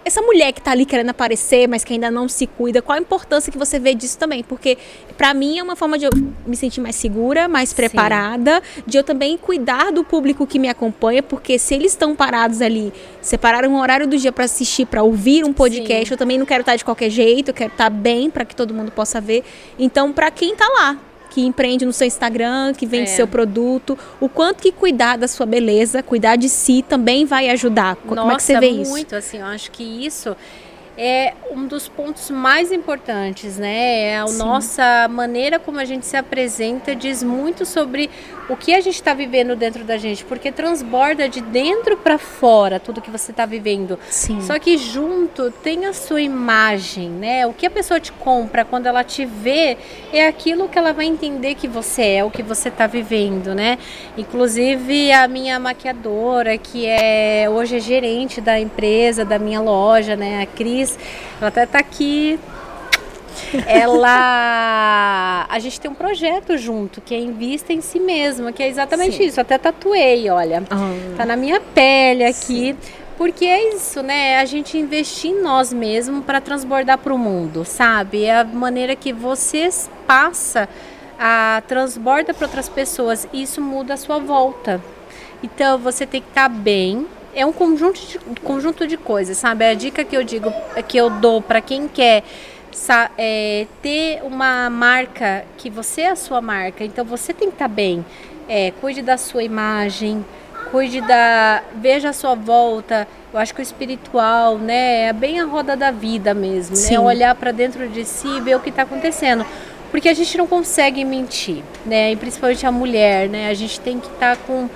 [0.05, 3.01] essa mulher que tá ali querendo aparecer, mas que ainda não se cuida, qual a
[3.01, 4.43] importância que você vê disso também?
[4.43, 4.77] Porque
[5.17, 6.11] pra mim é uma forma de eu
[6.47, 11.21] me sentir mais segura, mais preparada, de eu também cuidar do público que me acompanha,
[11.21, 15.43] porque se eles estão parados ali, separaram um horário do dia pra assistir, pra ouvir
[15.43, 16.13] um podcast, Sim.
[16.13, 18.73] eu também não quero estar de qualquer jeito, eu quero estar bem pra que todo
[18.73, 19.43] mundo possa ver.
[19.77, 20.97] Então, pra quem tá lá,
[21.39, 23.15] que empreende no seu Instagram, que vende É.
[23.15, 27.95] seu produto, o quanto que cuidar da sua beleza, cuidar de si também vai ajudar.
[27.95, 28.91] Como é que você vê isso?
[28.91, 30.35] muito, assim, eu acho que isso
[31.01, 34.01] é um dos pontos mais importantes, né?
[34.01, 34.37] É a Sim.
[34.37, 38.09] nossa maneira como a gente se apresenta diz muito sobre
[38.49, 42.79] o que a gente está vivendo dentro da gente, porque transborda de dentro para fora
[42.79, 43.97] tudo que você está vivendo.
[44.09, 44.41] Sim.
[44.41, 47.47] Só que junto tem a sua imagem, né?
[47.47, 49.77] O que a pessoa te compra quando ela te vê
[50.11, 53.77] é aquilo que ela vai entender que você é, o que você está vivendo, né?
[54.17, 60.41] Inclusive a minha maquiadora, que é hoje é gerente da empresa, da minha loja, né?
[60.41, 60.88] A Cris
[61.39, 62.39] ela até está aqui.
[63.65, 65.45] Ela.
[65.49, 69.17] A gente tem um projeto junto, que é Invista em Si Mesma, que é exatamente
[69.17, 69.25] Sim.
[69.25, 69.41] isso.
[69.41, 70.63] até tatuei, olha.
[70.71, 71.15] Oh.
[71.15, 72.75] Tá na minha pele aqui.
[72.75, 72.77] Sim.
[73.17, 74.39] Porque é isso, né?
[74.39, 78.23] A gente investir em nós mesmos para transbordar para o mundo, sabe?
[78.23, 79.69] É a maneira que você
[80.07, 80.69] passa
[81.19, 83.27] a transborda para outras pessoas.
[83.33, 84.81] E isso muda a sua volta.
[85.43, 89.65] Então você tem que estar tá bem, é um conjunto de, conjunto de coisas, sabe?
[89.65, 90.51] A dica que eu digo,
[90.87, 92.23] que eu dou para quem quer
[93.17, 97.67] é, ter uma marca que você é a sua marca, então você tem que estar
[97.67, 98.05] tá bem.
[98.47, 100.25] É, cuide da sua imagem,
[100.71, 101.61] cuide da.
[101.75, 103.07] veja a sua volta.
[103.31, 106.81] Eu acho que o espiritual, né, é bem a roda da vida mesmo, né?
[106.81, 106.93] Sim.
[106.93, 106.99] né?
[106.99, 109.45] Olhar para dentro de si e ver o que está acontecendo.
[109.91, 112.11] Porque a gente não consegue mentir, né?
[112.11, 113.49] E principalmente a mulher, né?
[113.49, 114.69] A gente tem que estar tá com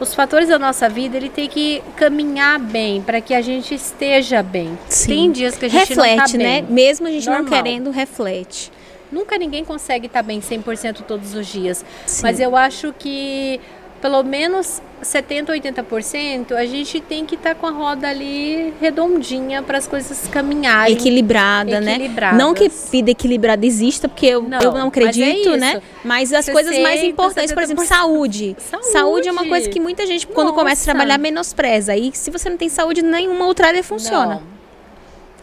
[0.00, 4.42] os fatores da nossa vida, ele tem que caminhar bem para que a gente esteja
[4.42, 4.78] bem.
[4.88, 5.06] Sim.
[5.08, 6.62] Tem dias que a gente reflete, não tá né?
[6.62, 6.72] Bem.
[6.72, 7.44] Mesmo a gente Normal.
[7.44, 8.70] não querendo, reflete.
[9.10, 11.84] Nunca ninguém consegue estar tá bem 100% todos os dias.
[12.06, 12.22] Sim.
[12.22, 13.60] Mas eu acho que
[14.00, 19.62] pelo menos 70, 80%, a gente tem que estar tá com a roda ali redondinha
[19.62, 20.94] para as coisas caminharem.
[20.94, 21.98] Equilibrada, né?
[22.36, 25.82] Não que vida equilibrada exista, porque eu não, eu não acredito, mas é né?
[26.04, 28.56] Mas as 60, coisas mais importantes, por exemplo, saúde.
[28.58, 28.86] saúde.
[28.88, 30.58] Saúde é uma coisa que muita gente, quando Nossa.
[30.58, 31.96] começa a trabalhar, menospreza.
[31.96, 34.36] E se você não tem saúde, nenhuma outra área funciona.
[34.36, 34.57] Não.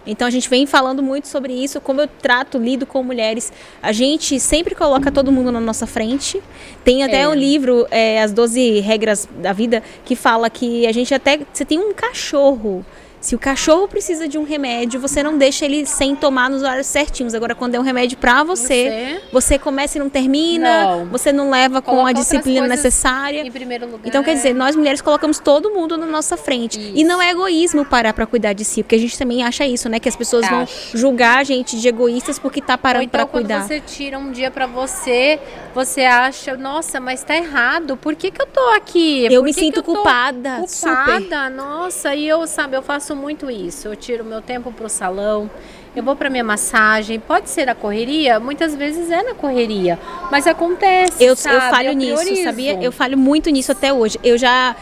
[0.06, 3.52] Então a gente vem falando muito sobre isso, como eu trato, lido com mulheres.
[3.82, 6.42] A gente sempre coloca todo mundo na nossa frente.
[6.84, 7.28] Tem até é.
[7.28, 11.40] um livro, é, As 12 Regras da Vida, que fala que a gente até.
[11.52, 12.86] Você tem um cachorro
[13.26, 16.86] se o cachorro precisa de um remédio, você não deixa ele sem tomar nos horários
[16.86, 17.34] certinhos.
[17.34, 21.06] Agora, quando é um remédio para você, você, você começa e não termina, não.
[21.08, 23.42] você não leva Coloca com a disciplina necessária.
[23.42, 24.02] Em primeiro lugar.
[24.06, 26.80] Então, quer dizer, nós mulheres colocamos todo mundo na nossa frente.
[26.80, 26.92] Isso.
[26.94, 29.90] E não é egoísmo parar para cuidar de si, porque a gente também acha isso,
[29.90, 30.00] né?
[30.00, 33.62] Que as pessoas vão julgar a gente de egoístas porque tá parando para então, cuidar.
[33.62, 35.40] Quando você tira um dia para você,
[35.74, 37.98] você acha, nossa, mas tá errado.
[37.98, 39.26] Por que, que eu tô aqui?
[39.26, 40.58] Eu Por me sinto culpada.
[40.58, 41.50] Culpada, super.
[41.50, 42.14] nossa.
[42.14, 43.88] E eu, sabe, eu faço muito isso.
[43.88, 45.50] Eu tiro meu tempo para o salão,
[45.96, 47.20] eu vou para minha massagem.
[47.20, 49.98] Pode ser na correria, muitas vezes é na correria,
[50.30, 51.24] mas acontece.
[51.24, 52.82] Eu, eu falho eu nisso, sabia?
[52.82, 54.20] Eu falho muito nisso até hoje.
[54.24, 54.76] Eu já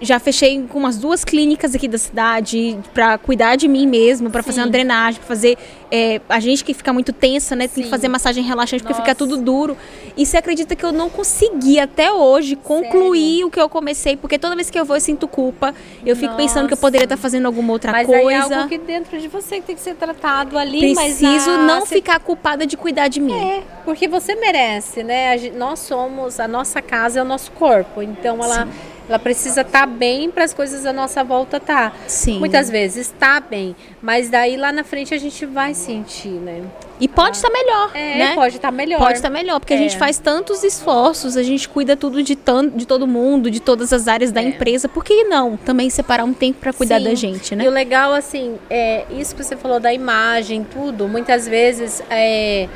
[0.00, 4.42] já fechei com umas duas clínicas aqui da cidade para cuidar de mim mesmo, para
[4.42, 5.58] fazer uma drenagem, para fazer
[5.90, 7.74] é, a gente que fica muito tensa, né, Sim.
[7.74, 8.94] tem que fazer massagem relaxante Nossa.
[8.94, 9.76] porque fica tudo duro.
[10.16, 13.46] E você acredita que eu não consegui até hoje concluir Sério?
[13.46, 15.74] o que eu comecei, porque toda vez que eu vou eu sinto culpa.
[16.04, 16.36] Eu fico Nossa.
[16.36, 18.22] pensando que eu poderia estar fazendo alguma outra mas coisa.
[18.24, 21.80] Mas é algo que dentro de você que tem que ser tratado ali, Preciso não
[21.80, 21.96] você...
[21.96, 23.32] ficar culpada de cuidar de mim.
[23.32, 25.36] É, porque você merece, né?
[25.56, 28.02] Nós somos a nossa casa é o nosso corpo.
[28.02, 31.92] Então ela Sim ela precisa estar tá bem para as coisas à nossa volta tá.
[32.06, 32.38] Sim.
[32.38, 36.62] Muitas vezes está bem, mas daí lá na frente a gente vai sentir, né?
[37.00, 38.34] E pode estar tá melhor, é, né?
[38.34, 38.98] Pode estar tá melhor.
[38.98, 39.76] Pode estar tá melhor, porque é.
[39.76, 43.60] a gente faz tantos esforços, a gente cuida tudo de, tanto, de todo mundo, de
[43.60, 44.44] todas as áreas da é.
[44.44, 44.88] empresa.
[44.88, 47.04] Por que não também separar um tempo para cuidar Sim.
[47.04, 47.64] da gente, né?
[47.64, 51.08] E o legal, assim, é isso que você falou da imagem, tudo.
[51.08, 52.68] Muitas vezes, é,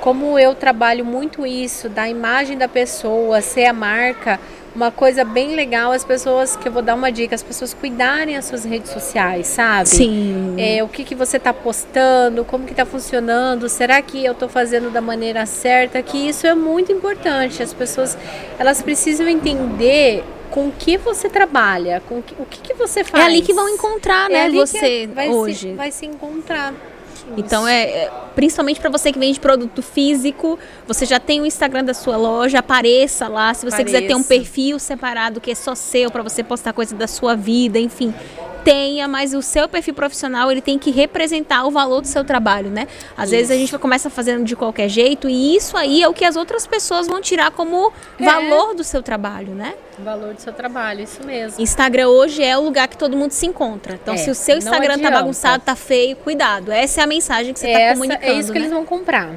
[0.00, 4.40] como eu trabalho muito isso, da imagem da pessoa, ser a marca
[4.74, 8.36] uma coisa bem legal as pessoas, que eu vou dar uma dica, as pessoas cuidarem
[8.36, 9.88] as suas redes sociais, sabe?
[9.88, 10.56] Sim.
[10.58, 14.48] É, o que, que você está postando, como que está funcionando, será que eu estou
[14.48, 16.02] fazendo da maneira certa?
[16.02, 17.62] Que isso é muito importante.
[17.62, 18.18] As pessoas,
[18.58, 23.24] elas precisam entender com o que você trabalha, com que, o que, que você faz.
[23.24, 25.70] É ali que vão encontrar, é né, você vai hoje.
[25.70, 26.74] Se, vai se encontrar.
[27.36, 31.84] Então é, é principalmente para você que vende produto físico, você já tem o Instagram
[31.84, 33.54] da sua loja, apareça lá.
[33.54, 33.84] Se você apareça.
[33.84, 37.34] quiser ter um perfil separado que é só seu para você postar coisa da sua
[37.34, 38.12] vida, enfim,
[38.64, 42.70] tenha, mas o seu perfil profissional ele tem que representar o valor do seu trabalho,
[42.70, 42.88] né?
[43.16, 43.36] Às isso.
[43.36, 46.34] vezes a gente começa fazendo de qualquer jeito e isso aí é o que as
[46.34, 48.24] outras pessoas vão tirar como é.
[48.24, 49.74] valor do seu trabalho, né?
[49.98, 51.62] O valor do seu trabalho, isso mesmo.
[51.62, 53.94] Instagram hoje é o lugar que todo mundo se encontra.
[53.94, 56.72] Então, é, se o seu Instagram tá bagunçado, tá feio, cuidado.
[56.72, 58.24] Essa é a mensagem que você está comunicando.
[58.24, 58.64] É isso que né?
[58.64, 59.30] eles vão comprar.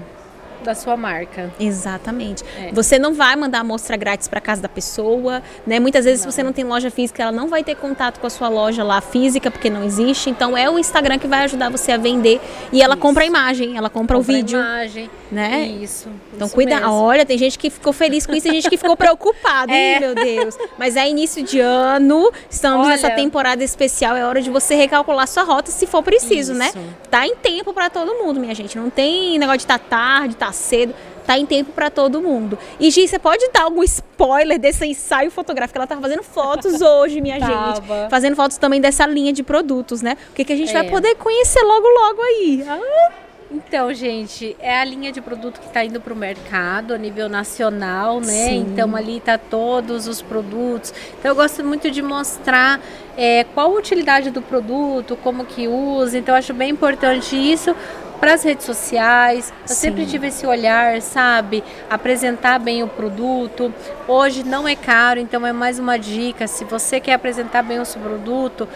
[0.63, 1.51] da sua marca.
[1.59, 2.43] Exatamente.
[2.59, 2.71] É.
[2.73, 5.79] Você não vai mandar amostra grátis para casa da pessoa, né?
[5.79, 6.31] Muitas vezes não.
[6.31, 8.83] se você não tem loja física, ela não vai ter contato com a sua loja
[8.83, 10.29] lá física porque não existe.
[10.29, 12.41] Então é o Instagram que vai ajudar você a vender
[12.73, 13.01] e ela Isso.
[13.01, 15.65] compra a imagem, ela compra, compra o vídeo, a imagem, né?
[15.81, 16.09] Isso.
[16.33, 16.75] Então isso cuida.
[16.79, 16.93] Mesmo.
[16.93, 19.93] Olha, tem gente que ficou feliz com isso, e gente que ficou preocupada, é.
[19.93, 20.57] hein, meu Deus.
[20.77, 25.27] Mas é início de ano, estamos Olha, nessa temporada especial, é hora de você recalcular
[25.27, 26.67] sua rota se for preciso, né?
[26.67, 26.77] isso.
[26.77, 26.93] né?
[27.09, 28.77] Tá em tempo para todo mundo, minha gente.
[28.77, 30.93] Não tem negócio de estar tá tarde, estar tá cedo
[31.27, 32.57] tá em tempo para todo mundo.
[32.79, 35.77] E Gi, você pode dar algum spoiler desse ensaio fotográfico?
[35.77, 37.81] Ela tava fazendo fotos hoje, minha gente.
[38.09, 40.15] Fazendo fotos também dessa linha de produtos, né?
[40.31, 40.73] O que, que a gente é.
[40.73, 42.65] vai poder conhecer logo, logo aí.
[42.65, 43.26] Ah.
[43.49, 47.29] Então, gente, é a linha de produto que está indo para o mercado a nível
[47.29, 48.49] nacional, né?
[48.49, 48.65] Sim.
[48.69, 50.93] Então ali tá todos os produtos.
[51.17, 52.81] Então eu gosto muito de mostrar
[53.17, 56.17] é, qual a utilidade do produto, como que usa.
[56.17, 57.73] Então eu acho bem importante isso
[58.19, 59.53] para as redes sociais.
[59.61, 59.75] Eu Sim.
[59.75, 61.63] sempre tive esse olhar, sabe?
[61.89, 63.73] Apresentar bem o produto.
[64.07, 66.47] Hoje não é caro, então é mais uma dica.
[66.47, 68.67] Se você quer apresentar bem o seu produto,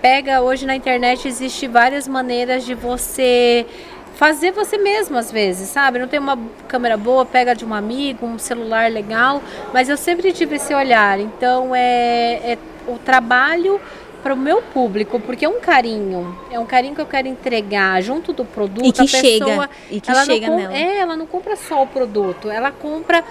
[0.00, 3.66] pega hoje na internet existe várias maneiras de você
[4.14, 5.98] fazer você mesmo às vezes, sabe?
[5.98, 10.32] Não tem uma câmera boa, pega de um amigo, um celular legal, mas eu sempre
[10.32, 11.18] tive esse olhar.
[11.20, 13.80] Então é, é o trabalho
[14.22, 18.00] para o meu público, porque é um carinho, é um carinho que eu quero entregar
[18.02, 18.86] junto do produto.
[18.86, 20.74] E que pessoa, chega, e que ela chega não, nela.
[20.74, 23.24] É, ela não compra só o produto, ela compra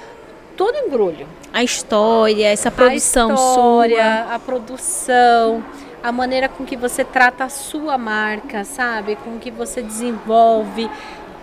[0.57, 1.27] todo o embrulho.
[1.53, 4.35] A história, essa produção a história, sua.
[4.35, 5.63] a produção,
[6.03, 9.15] a maneira com que você trata a sua marca, sabe?
[9.17, 10.89] Com que você desenvolve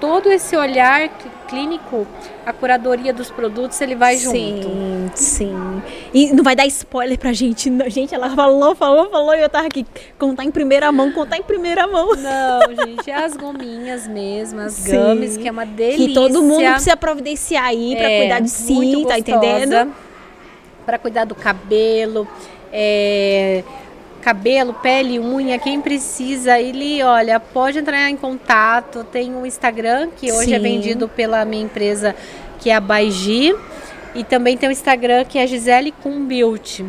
[0.01, 1.09] todo esse olhar
[1.49, 2.07] clínico,
[2.45, 4.69] a curadoria dos produtos, ele vai sim, junto.
[4.69, 5.83] Sim, sim.
[6.13, 7.71] E não vai dar spoiler pra gente.
[7.71, 7.89] Não.
[7.89, 9.87] Gente, ela falou, falou, falou e eu tava aqui.
[10.19, 12.15] Contar em primeira mão, contar em primeira mão.
[12.17, 16.07] Não, gente, é as gominhas mesmo, as sim, games, que é uma delícia.
[16.07, 19.93] Que todo mundo precisa providenciar aí pra é, cuidar de si, tá entendendo?
[20.85, 22.29] Pra cuidar do cabelo.
[22.73, 23.65] É,
[24.29, 29.03] cabelo, pele, unha, quem precisa, ele, olha, pode entrar em contato.
[29.05, 30.55] Tem um Instagram que hoje é Sim.
[30.55, 32.15] é vendido pela minha empresa,
[32.61, 33.55] que é a Baigi.
[34.15, 36.81] E também tem o Instagram que é Gisele Cumbilt.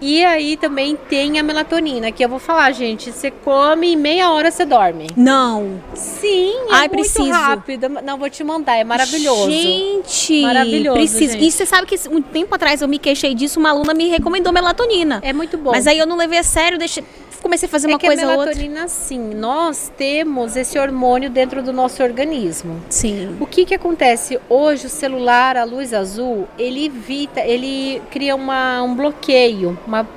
[0.00, 4.30] E aí também tem a melatonina, que eu vou falar, gente, você come e meia
[4.30, 5.08] hora você dorme.
[5.14, 5.80] Não.
[5.94, 7.30] Sim, é Ai, muito preciso.
[7.30, 7.88] rápido.
[7.88, 9.50] Não, vou te mandar, é maravilhoso.
[9.50, 10.98] Gente, maravilhoso.
[10.98, 11.32] Preciso.
[11.32, 11.46] Gente.
[11.46, 14.52] E você sabe que um tempo atrás eu me queixei disso, uma aluna me recomendou
[14.52, 15.20] melatonina.
[15.22, 15.70] É muito bom.
[15.70, 17.04] Mas aí eu não levei a sério, deixei
[17.42, 18.52] comecei a fazer é uma coisa ou outra.
[18.52, 22.80] a melatonina, sim, nós temos esse hormônio dentro do nosso organismo.
[22.88, 23.36] Sim.
[23.40, 24.38] O que que acontece?
[24.48, 30.08] Hoje o celular, a luz azul, ele evita, ele cria uma, um bloqueio, uma,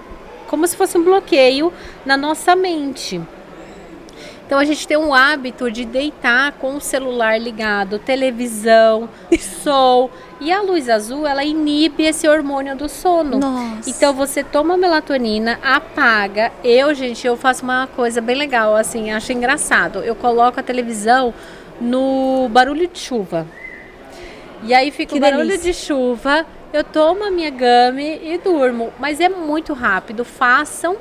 [0.48, 1.74] como se fosse um bloqueio
[2.06, 3.22] na nossa mente.
[4.54, 9.10] Então a gente tem um hábito de deitar com o celular ligado, televisão,
[9.64, 10.12] sol.
[10.40, 13.40] E a luz azul, ela inibe esse hormônio do sono.
[13.40, 13.90] Nossa.
[13.90, 16.52] Então você toma melatonina, apaga.
[16.64, 20.04] Eu, gente, eu faço uma coisa bem legal, assim, acho engraçado.
[20.04, 21.34] Eu coloco a televisão
[21.82, 23.48] no barulho de chuva.
[24.62, 25.72] E aí fica que o barulho delícia.
[25.72, 28.94] de chuva, eu tomo a minha game e durmo.
[29.00, 30.24] Mas é muito rápido.
[30.24, 30.96] Façam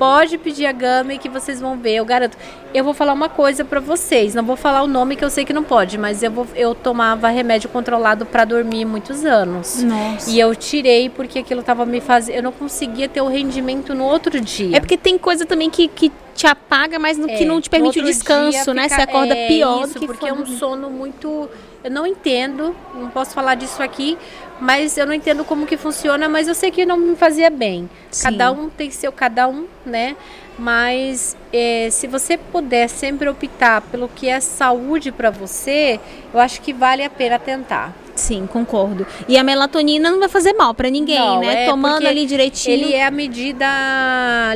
[0.00, 2.38] pode pedir a Gami que vocês vão ver, eu garanto.
[2.72, 5.44] Eu vou falar uma coisa para vocês, não vou falar o nome que eu sei
[5.44, 9.82] que não pode, mas eu, vou, eu tomava remédio controlado para dormir muitos anos.
[9.82, 10.30] Nossa.
[10.30, 14.04] E eu tirei porque aquilo tava me fazendo, eu não conseguia ter o rendimento no
[14.04, 14.74] outro dia.
[14.74, 17.68] É porque tem coisa também que, que te apaga, mas no, é, que não te
[17.68, 18.84] permite o descanso, né?
[18.84, 21.50] Fica, Você acorda é, pior isso, do que porque é um sono muito
[21.82, 24.18] eu não entendo, não posso falar disso aqui,
[24.60, 27.88] mas eu não entendo como que funciona, mas eu sei que não me fazia bem.
[28.10, 28.24] Sim.
[28.24, 30.16] Cada um tem seu cada um, né?
[30.58, 35.98] Mas é, se você puder sempre optar pelo que é saúde para você,
[36.34, 37.94] eu acho que vale a pena tentar.
[38.20, 39.06] Sim, concordo.
[39.26, 41.64] E a melatonina não vai fazer mal para ninguém, não, né?
[41.64, 42.74] É Tomando ali direitinho.
[42.74, 43.66] Ele é a medida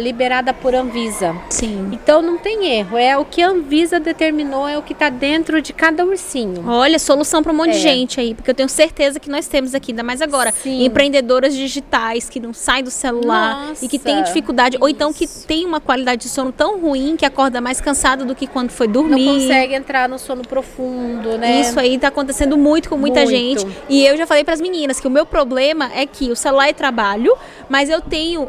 [0.01, 1.35] liberada por Anvisa.
[1.49, 1.89] Sim.
[1.93, 2.99] Então não tem erro.
[2.99, 6.65] É o que a Anvisa determinou, é o que está dentro de cada ursinho.
[6.69, 7.73] Olha, solução para um monte é.
[7.73, 10.85] de gente aí, porque eu tenho certeza que nós temos aqui, ainda mais agora, Sim.
[10.85, 14.85] empreendedoras digitais que não saem do celular Nossa, e que têm dificuldade, isso.
[14.85, 18.35] ou então que tem uma qualidade de sono tão ruim que acorda mais cansado do
[18.35, 19.25] que quando foi dormir.
[19.25, 21.61] Não consegue entrar no sono profundo, né?
[21.61, 23.31] Isso aí está acontecendo muito com muita muito.
[23.31, 23.77] gente gente.
[23.89, 26.69] E eu já falei para as meninas que o meu problema é que o celular
[26.69, 27.37] é trabalho,
[27.69, 28.49] mas eu tenho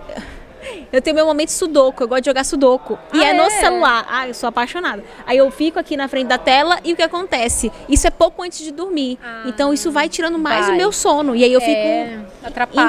[0.91, 2.98] eu tenho meu momento sudoku, eu gosto de jogar sudoku.
[3.12, 4.06] Ah, e é, é, no celular.
[4.10, 5.04] Ah, eu sou apaixonada.
[5.26, 7.72] Aí eu fico aqui na frente da tela e o que acontece?
[7.88, 9.18] Isso é pouco antes de dormir.
[9.24, 10.75] Ah, então isso vai tirando mais vai.
[10.75, 11.36] o meu sono.
[11.36, 12.19] E aí eu fico é,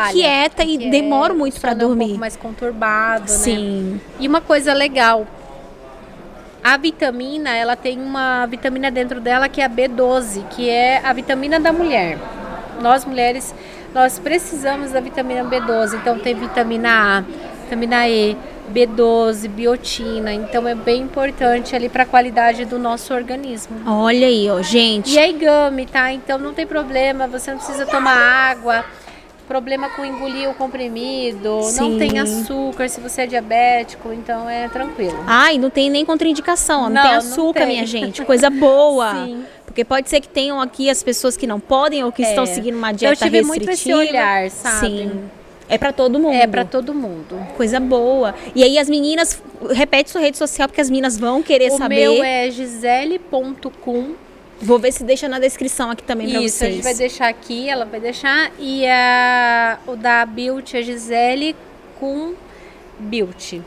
[0.08, 2.02] inquieta e demoro muito para dormir.
[2.02, 3.92] É um pouco mais conturbado, Sim.
[3.92, 4.00] né?
[4.20, 5.26] E uma coisa legal,
[6.66, 11.12] A vitamina, ela tem uma vitamina dentro dela que é a B12, que é a
[11.12, 12.18] vitamina da mulher.
[12.82, 13.54] Nós mulheres,
[13.94, 15.94] nós precisamos da vitamina B12.
[15.94, 17.24] Então tem vitamina A,
[17.62, 18.36] vitamina E,
[18.74, 20.32] B12, biotina.
[20.32, 23.88] Então é bem importante ali para a qualidade do nosso organismo.
[23.88, 25.12] Olha aí, ó, gente.
[25.12, 26.12] E aí gami, tá?
[26.12, 28.84] Então não tem problema, você não precisa tomar água
[29.46, 31.80] problema com engolir o comprimido, Sim.
[31.80, 35.18] não tem açúcar se você é diabético, então é tranquilo.
[35.26, 37.76] Ai, não tem nem contraindicação, não, não tem açúcar, não tem.
[37.76, 39.12] minha gente, coisa boa.
[39.24, 39.44] Sim.
[39.64, 42.28] Porque pode ser que tenham aqui as pessoas que não podem ou que é.
[42.28, 43.36] estão seguindo uma dieta restritiva.
[43.36, 43.96] Eu tive restritiva.
[43.96, 44.86] muito esse olhar, sabe?
[44.86, 45.30] Sim.
[45.68, 46.34] É para todo mundo.
[46.34, 47.38] É para todo mundo.
[47.56, 48.34] Coisa boa.
[48.54, 52.08] E aí as meninas, repete sua rede social porque as meninas vão querer o saber.
[52.08, 54.25] O meu é gisele.com
[54.60, 56.54] Vou ver se deixa na descrição aqui também para vocês.
[56.54, 58.50] Isso, a gente vai deixar aqui, ela vai deixar.
[58.58, 61.54] E a, o da Beauty, a Gisele
[62.00, 62.34] com
[62.98, 63.62] Beauty.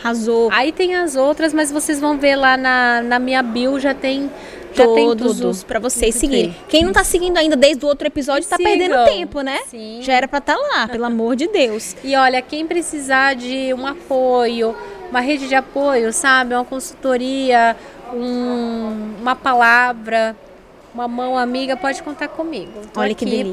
[0.00, 0.48] Arrasou.
[0.52, 4.30] Aí tem as outras, mas vocês vão ver lá na, na minha bio, já tem
[4.76, 6.54] já todos os para vocês seguirem.
[6.68, 9.58] Quem não tá seguindo ainda desde o outro episódio está perdendo tempo, né?
[9.68, 10.00] Sim.
[10.02, 11.96] Já era para estar tá lá, pelo amor de Deus.
[12.04, 14.76] E olha, quem precisar de um apoio,
[15.10, 17.76] uma rede de apoio, sabe, uma consultoria,
[18.12, 20.36] um, uma palavra,
[20.96, 22.72] uma mão amiga, pode contar comigo.
[22.92, 23.52] Tô Olha que delícia.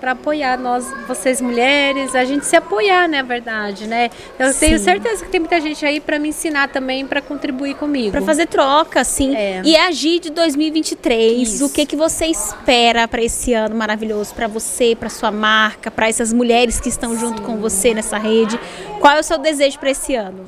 [0.00, 4.10] para apoiar nós, vocês mulheres, a gente se apoiar, né, verdade, né?
[4.36, 4.66] Eu sim.
[4.66, 8.10] tenho certeza que tem muita gente aí para me ensinar também, para contribuir comigo.
[8.10, 9.36] Para fazer troca, sim.
[9.36, 9.62] É.
[9.64, 11.66] E agir de 2023, Isso.
[11.66, 16.08] o que que você espera para esse ano maravilhoso para você, para sua marca, para
[16.08, 17.20] essas mulheres que estão sim.
[17.20, 18.58] junto com você nessa rede?
[18.98, 20.44] Qual é o seu desejo para esse ano?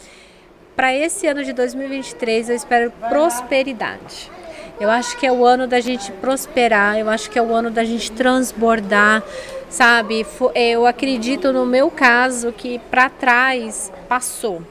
[0.76, 4.30] Para esse ano de 2023 eu espero prosperidade.
[4.80, 7.70] Eu acho que é o ano da gente prosperar, eu acho que é o ano
[7.70, 9.22] da gente transbordar,
[9.68, 10.26] sabe?
[10.54, 14.62] Eu acredito no meu caso que para trás passou.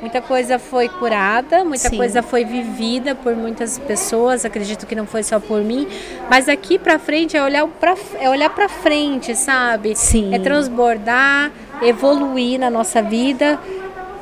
[0.00, 1.96] Muita coisa foi curada, muita Sim.
[1.96, 5.86] coisa foi vivida por muitas pessoas, acredito que não foi só por mim,
[6.28, 9.94] mas aqui para frente é olhar para é olhar para frente, sabe?
[9.96, 10.34] Sim.
[10.34, 11.50] É transbordar,
[11.82, 13.58] evoluir na nossa vida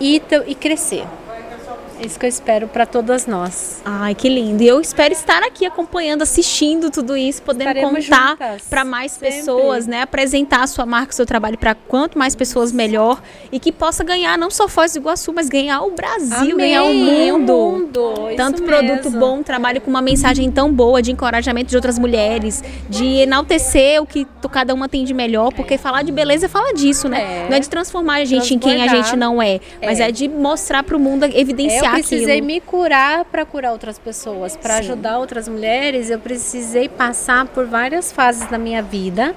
[0.02, 1.06] e, e crescer.
[2.02, 3.80] É isso que eu espero para todas nós.
[3.84, 4.60] Ai, que lindo.
[4.60, 8.36] E eu espero estar aqui acompanhando, assistindo tudo isso, podendo Estaremos contar
[8.68, 9.36] para mais sempre.
[9.36, 10.02] pessoas, né?
[10.02, 13.22] Apresentar a sua marca, o seu trabalho para quanto mais pessoas melhor
[13.52, 16.56] e que possa ganhar não só Foz do Iguaçu, mas ganhar o Brasil, Amém.
[16.56, 17.52] ganhar o mundo.
[17.52, 18.14] O mundo.
[18.36, 19.20] Tanto produto mesmo.
[19.20, 24.06] bom, trabalho com uma mensagem tão boa de encorajamento de outras mulheres, de enaltecer o
[24.06, 25.78] que cada uma tem de melhor, porque é.
[25.78, 27.44] falar de beleza é falar disso, né?
[27.44, 27.48] É.
[27.48, 30.12] Não é de transformar a gente em quem a gente não é, mas é, é
[30.12, 32.46] de mostrar para o mundo, evidenciar precisei aquilo.
[32.46, 36.10] me curar para curar outras pessoas, para ajudar outras mulheres.
[36.10, 39.34] Eu precisei passar por várias fases da minha vida,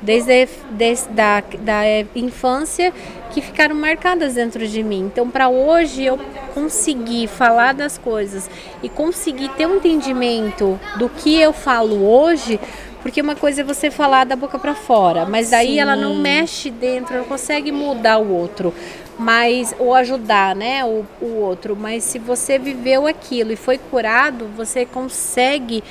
[0.00, 1.82] desde, desde da, da
[2.14, 2.92] infância,
[3.32, 5.10] que ficaram marcadas dentro de mim.
[5.12, 6.18] Então, para hoje eu
[6.54, 8.48] conseguir falar das coisas
[8.82, 12.60] e conseguir ter um entendimento do que eu falo hoje,
[13.02, 15.80] porque uma coisa é você falar da boca para fora, mas daí Sim.
[15.80, 18.72] ela não mexe dentro, não consegue mudar o outro
[19.18, 21.76] mas ou ajudar, né, o, o outro.
[21.76, 25.82] Mas se você viveu aquilo e foi curado, você consegue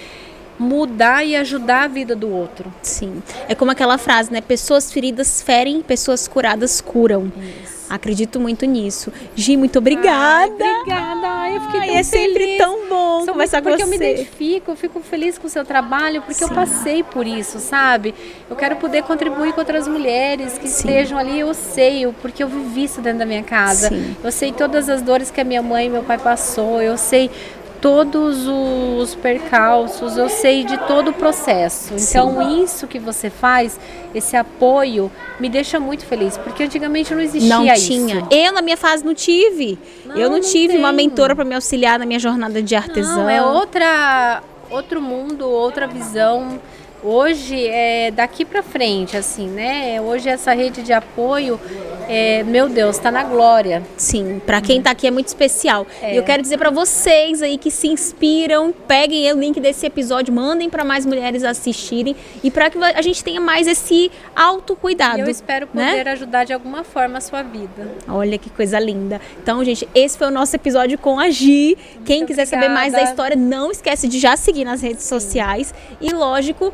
[0.58, 2.74] mudar e ajudar a vida do outro.
[2.82, 3.22] Sim.
[3.48, 4.42] É como aquela frase, né?
[4.42, 7.32] Pessoas feridas ferem, pessoas curadas curam.
[7.64, 7.74] Isso.
[7.90, 9.14] Acredito muito nisso.
[9.36, 10.64] Gi, muito obrigada.
[10.64, 11.28] Ai, obrigada.
[11.28, 13.78] Ai, eu fiquei Ai, tão é sempre tão bom Só conversar com você.
[13.78, 16.46] Porque eu me identifico, eu fico feliz com o seu trabalho, porque Sim.
[16.46, 18.16] eu passei por isso, sabe?
[18.50, 20.88] Eu quero poder contribuir com outras mulheres que Sim.
[20.88, 21.40] estejam ali.
[21.40, 23.90] Eu sei, porque eu vivi isso dentro da minha casa.
[23.90, 24.16] Sim.
[24.24, 26.82] Eu sei todas as dores que a minha mãe e meu pai passou.
[26.82, 27.30] Eu sei
[27.84, 31.96] todos os percalços, eu sei de todo o processo.
[31.96, 32.64] Então, Sim.
[32.64, 33.78] isso que você faz,
[34.16, 38.20] esse apoio, me deixa muito feliz, porque antigamente não existia não tinha.
[38.20, 38.28] Isso.
[38.32, 39.78] Eu, na minha fase, não tive.
[40.06, 40.80] Não, eu não, não tive tenho.
[40.80, 43.18] uma mentora para me auxiliar na minha jornada de artesã.
[43.18, 46.62] Não, é outra, outro mundo, outra visão
[47.04, 50.00] hoje é daqui para frente, assim, né?
[50.02, 51.60] Hoje essa rede de apoio,
[52.08, 53.84] é, meu Deus, está na glória.
[53.98, 55.86] Sim, para quem está aqui é muito especial.
[56.02, 56.14] É.
[56.14, 60.34] E eu quero dizer para vocês aí que se inspiram, peguem o link desse episódio,
[60.34, 65.20] mandem para mais mulheres assistirem e para que a gente tenha mais esse autocuidado.
[65.20, 65.90] Eu espero né?
[65.92, 66.12] poder né?
[66.12, 67.88] ajudar de alguma forma a sua vida.
[68.08, 69.20] Olha que coisa linda.
[69.42, 71.78] Então, gente, esse foi o nosso episódio com a Gi.
[71.78, 72.66] Muito quem quiser obrigada.
[72.68, 75.20] saber mais da história, não esquece de já seguir nas redes Sim.
[75.20, 76.74] sociais e, lógico,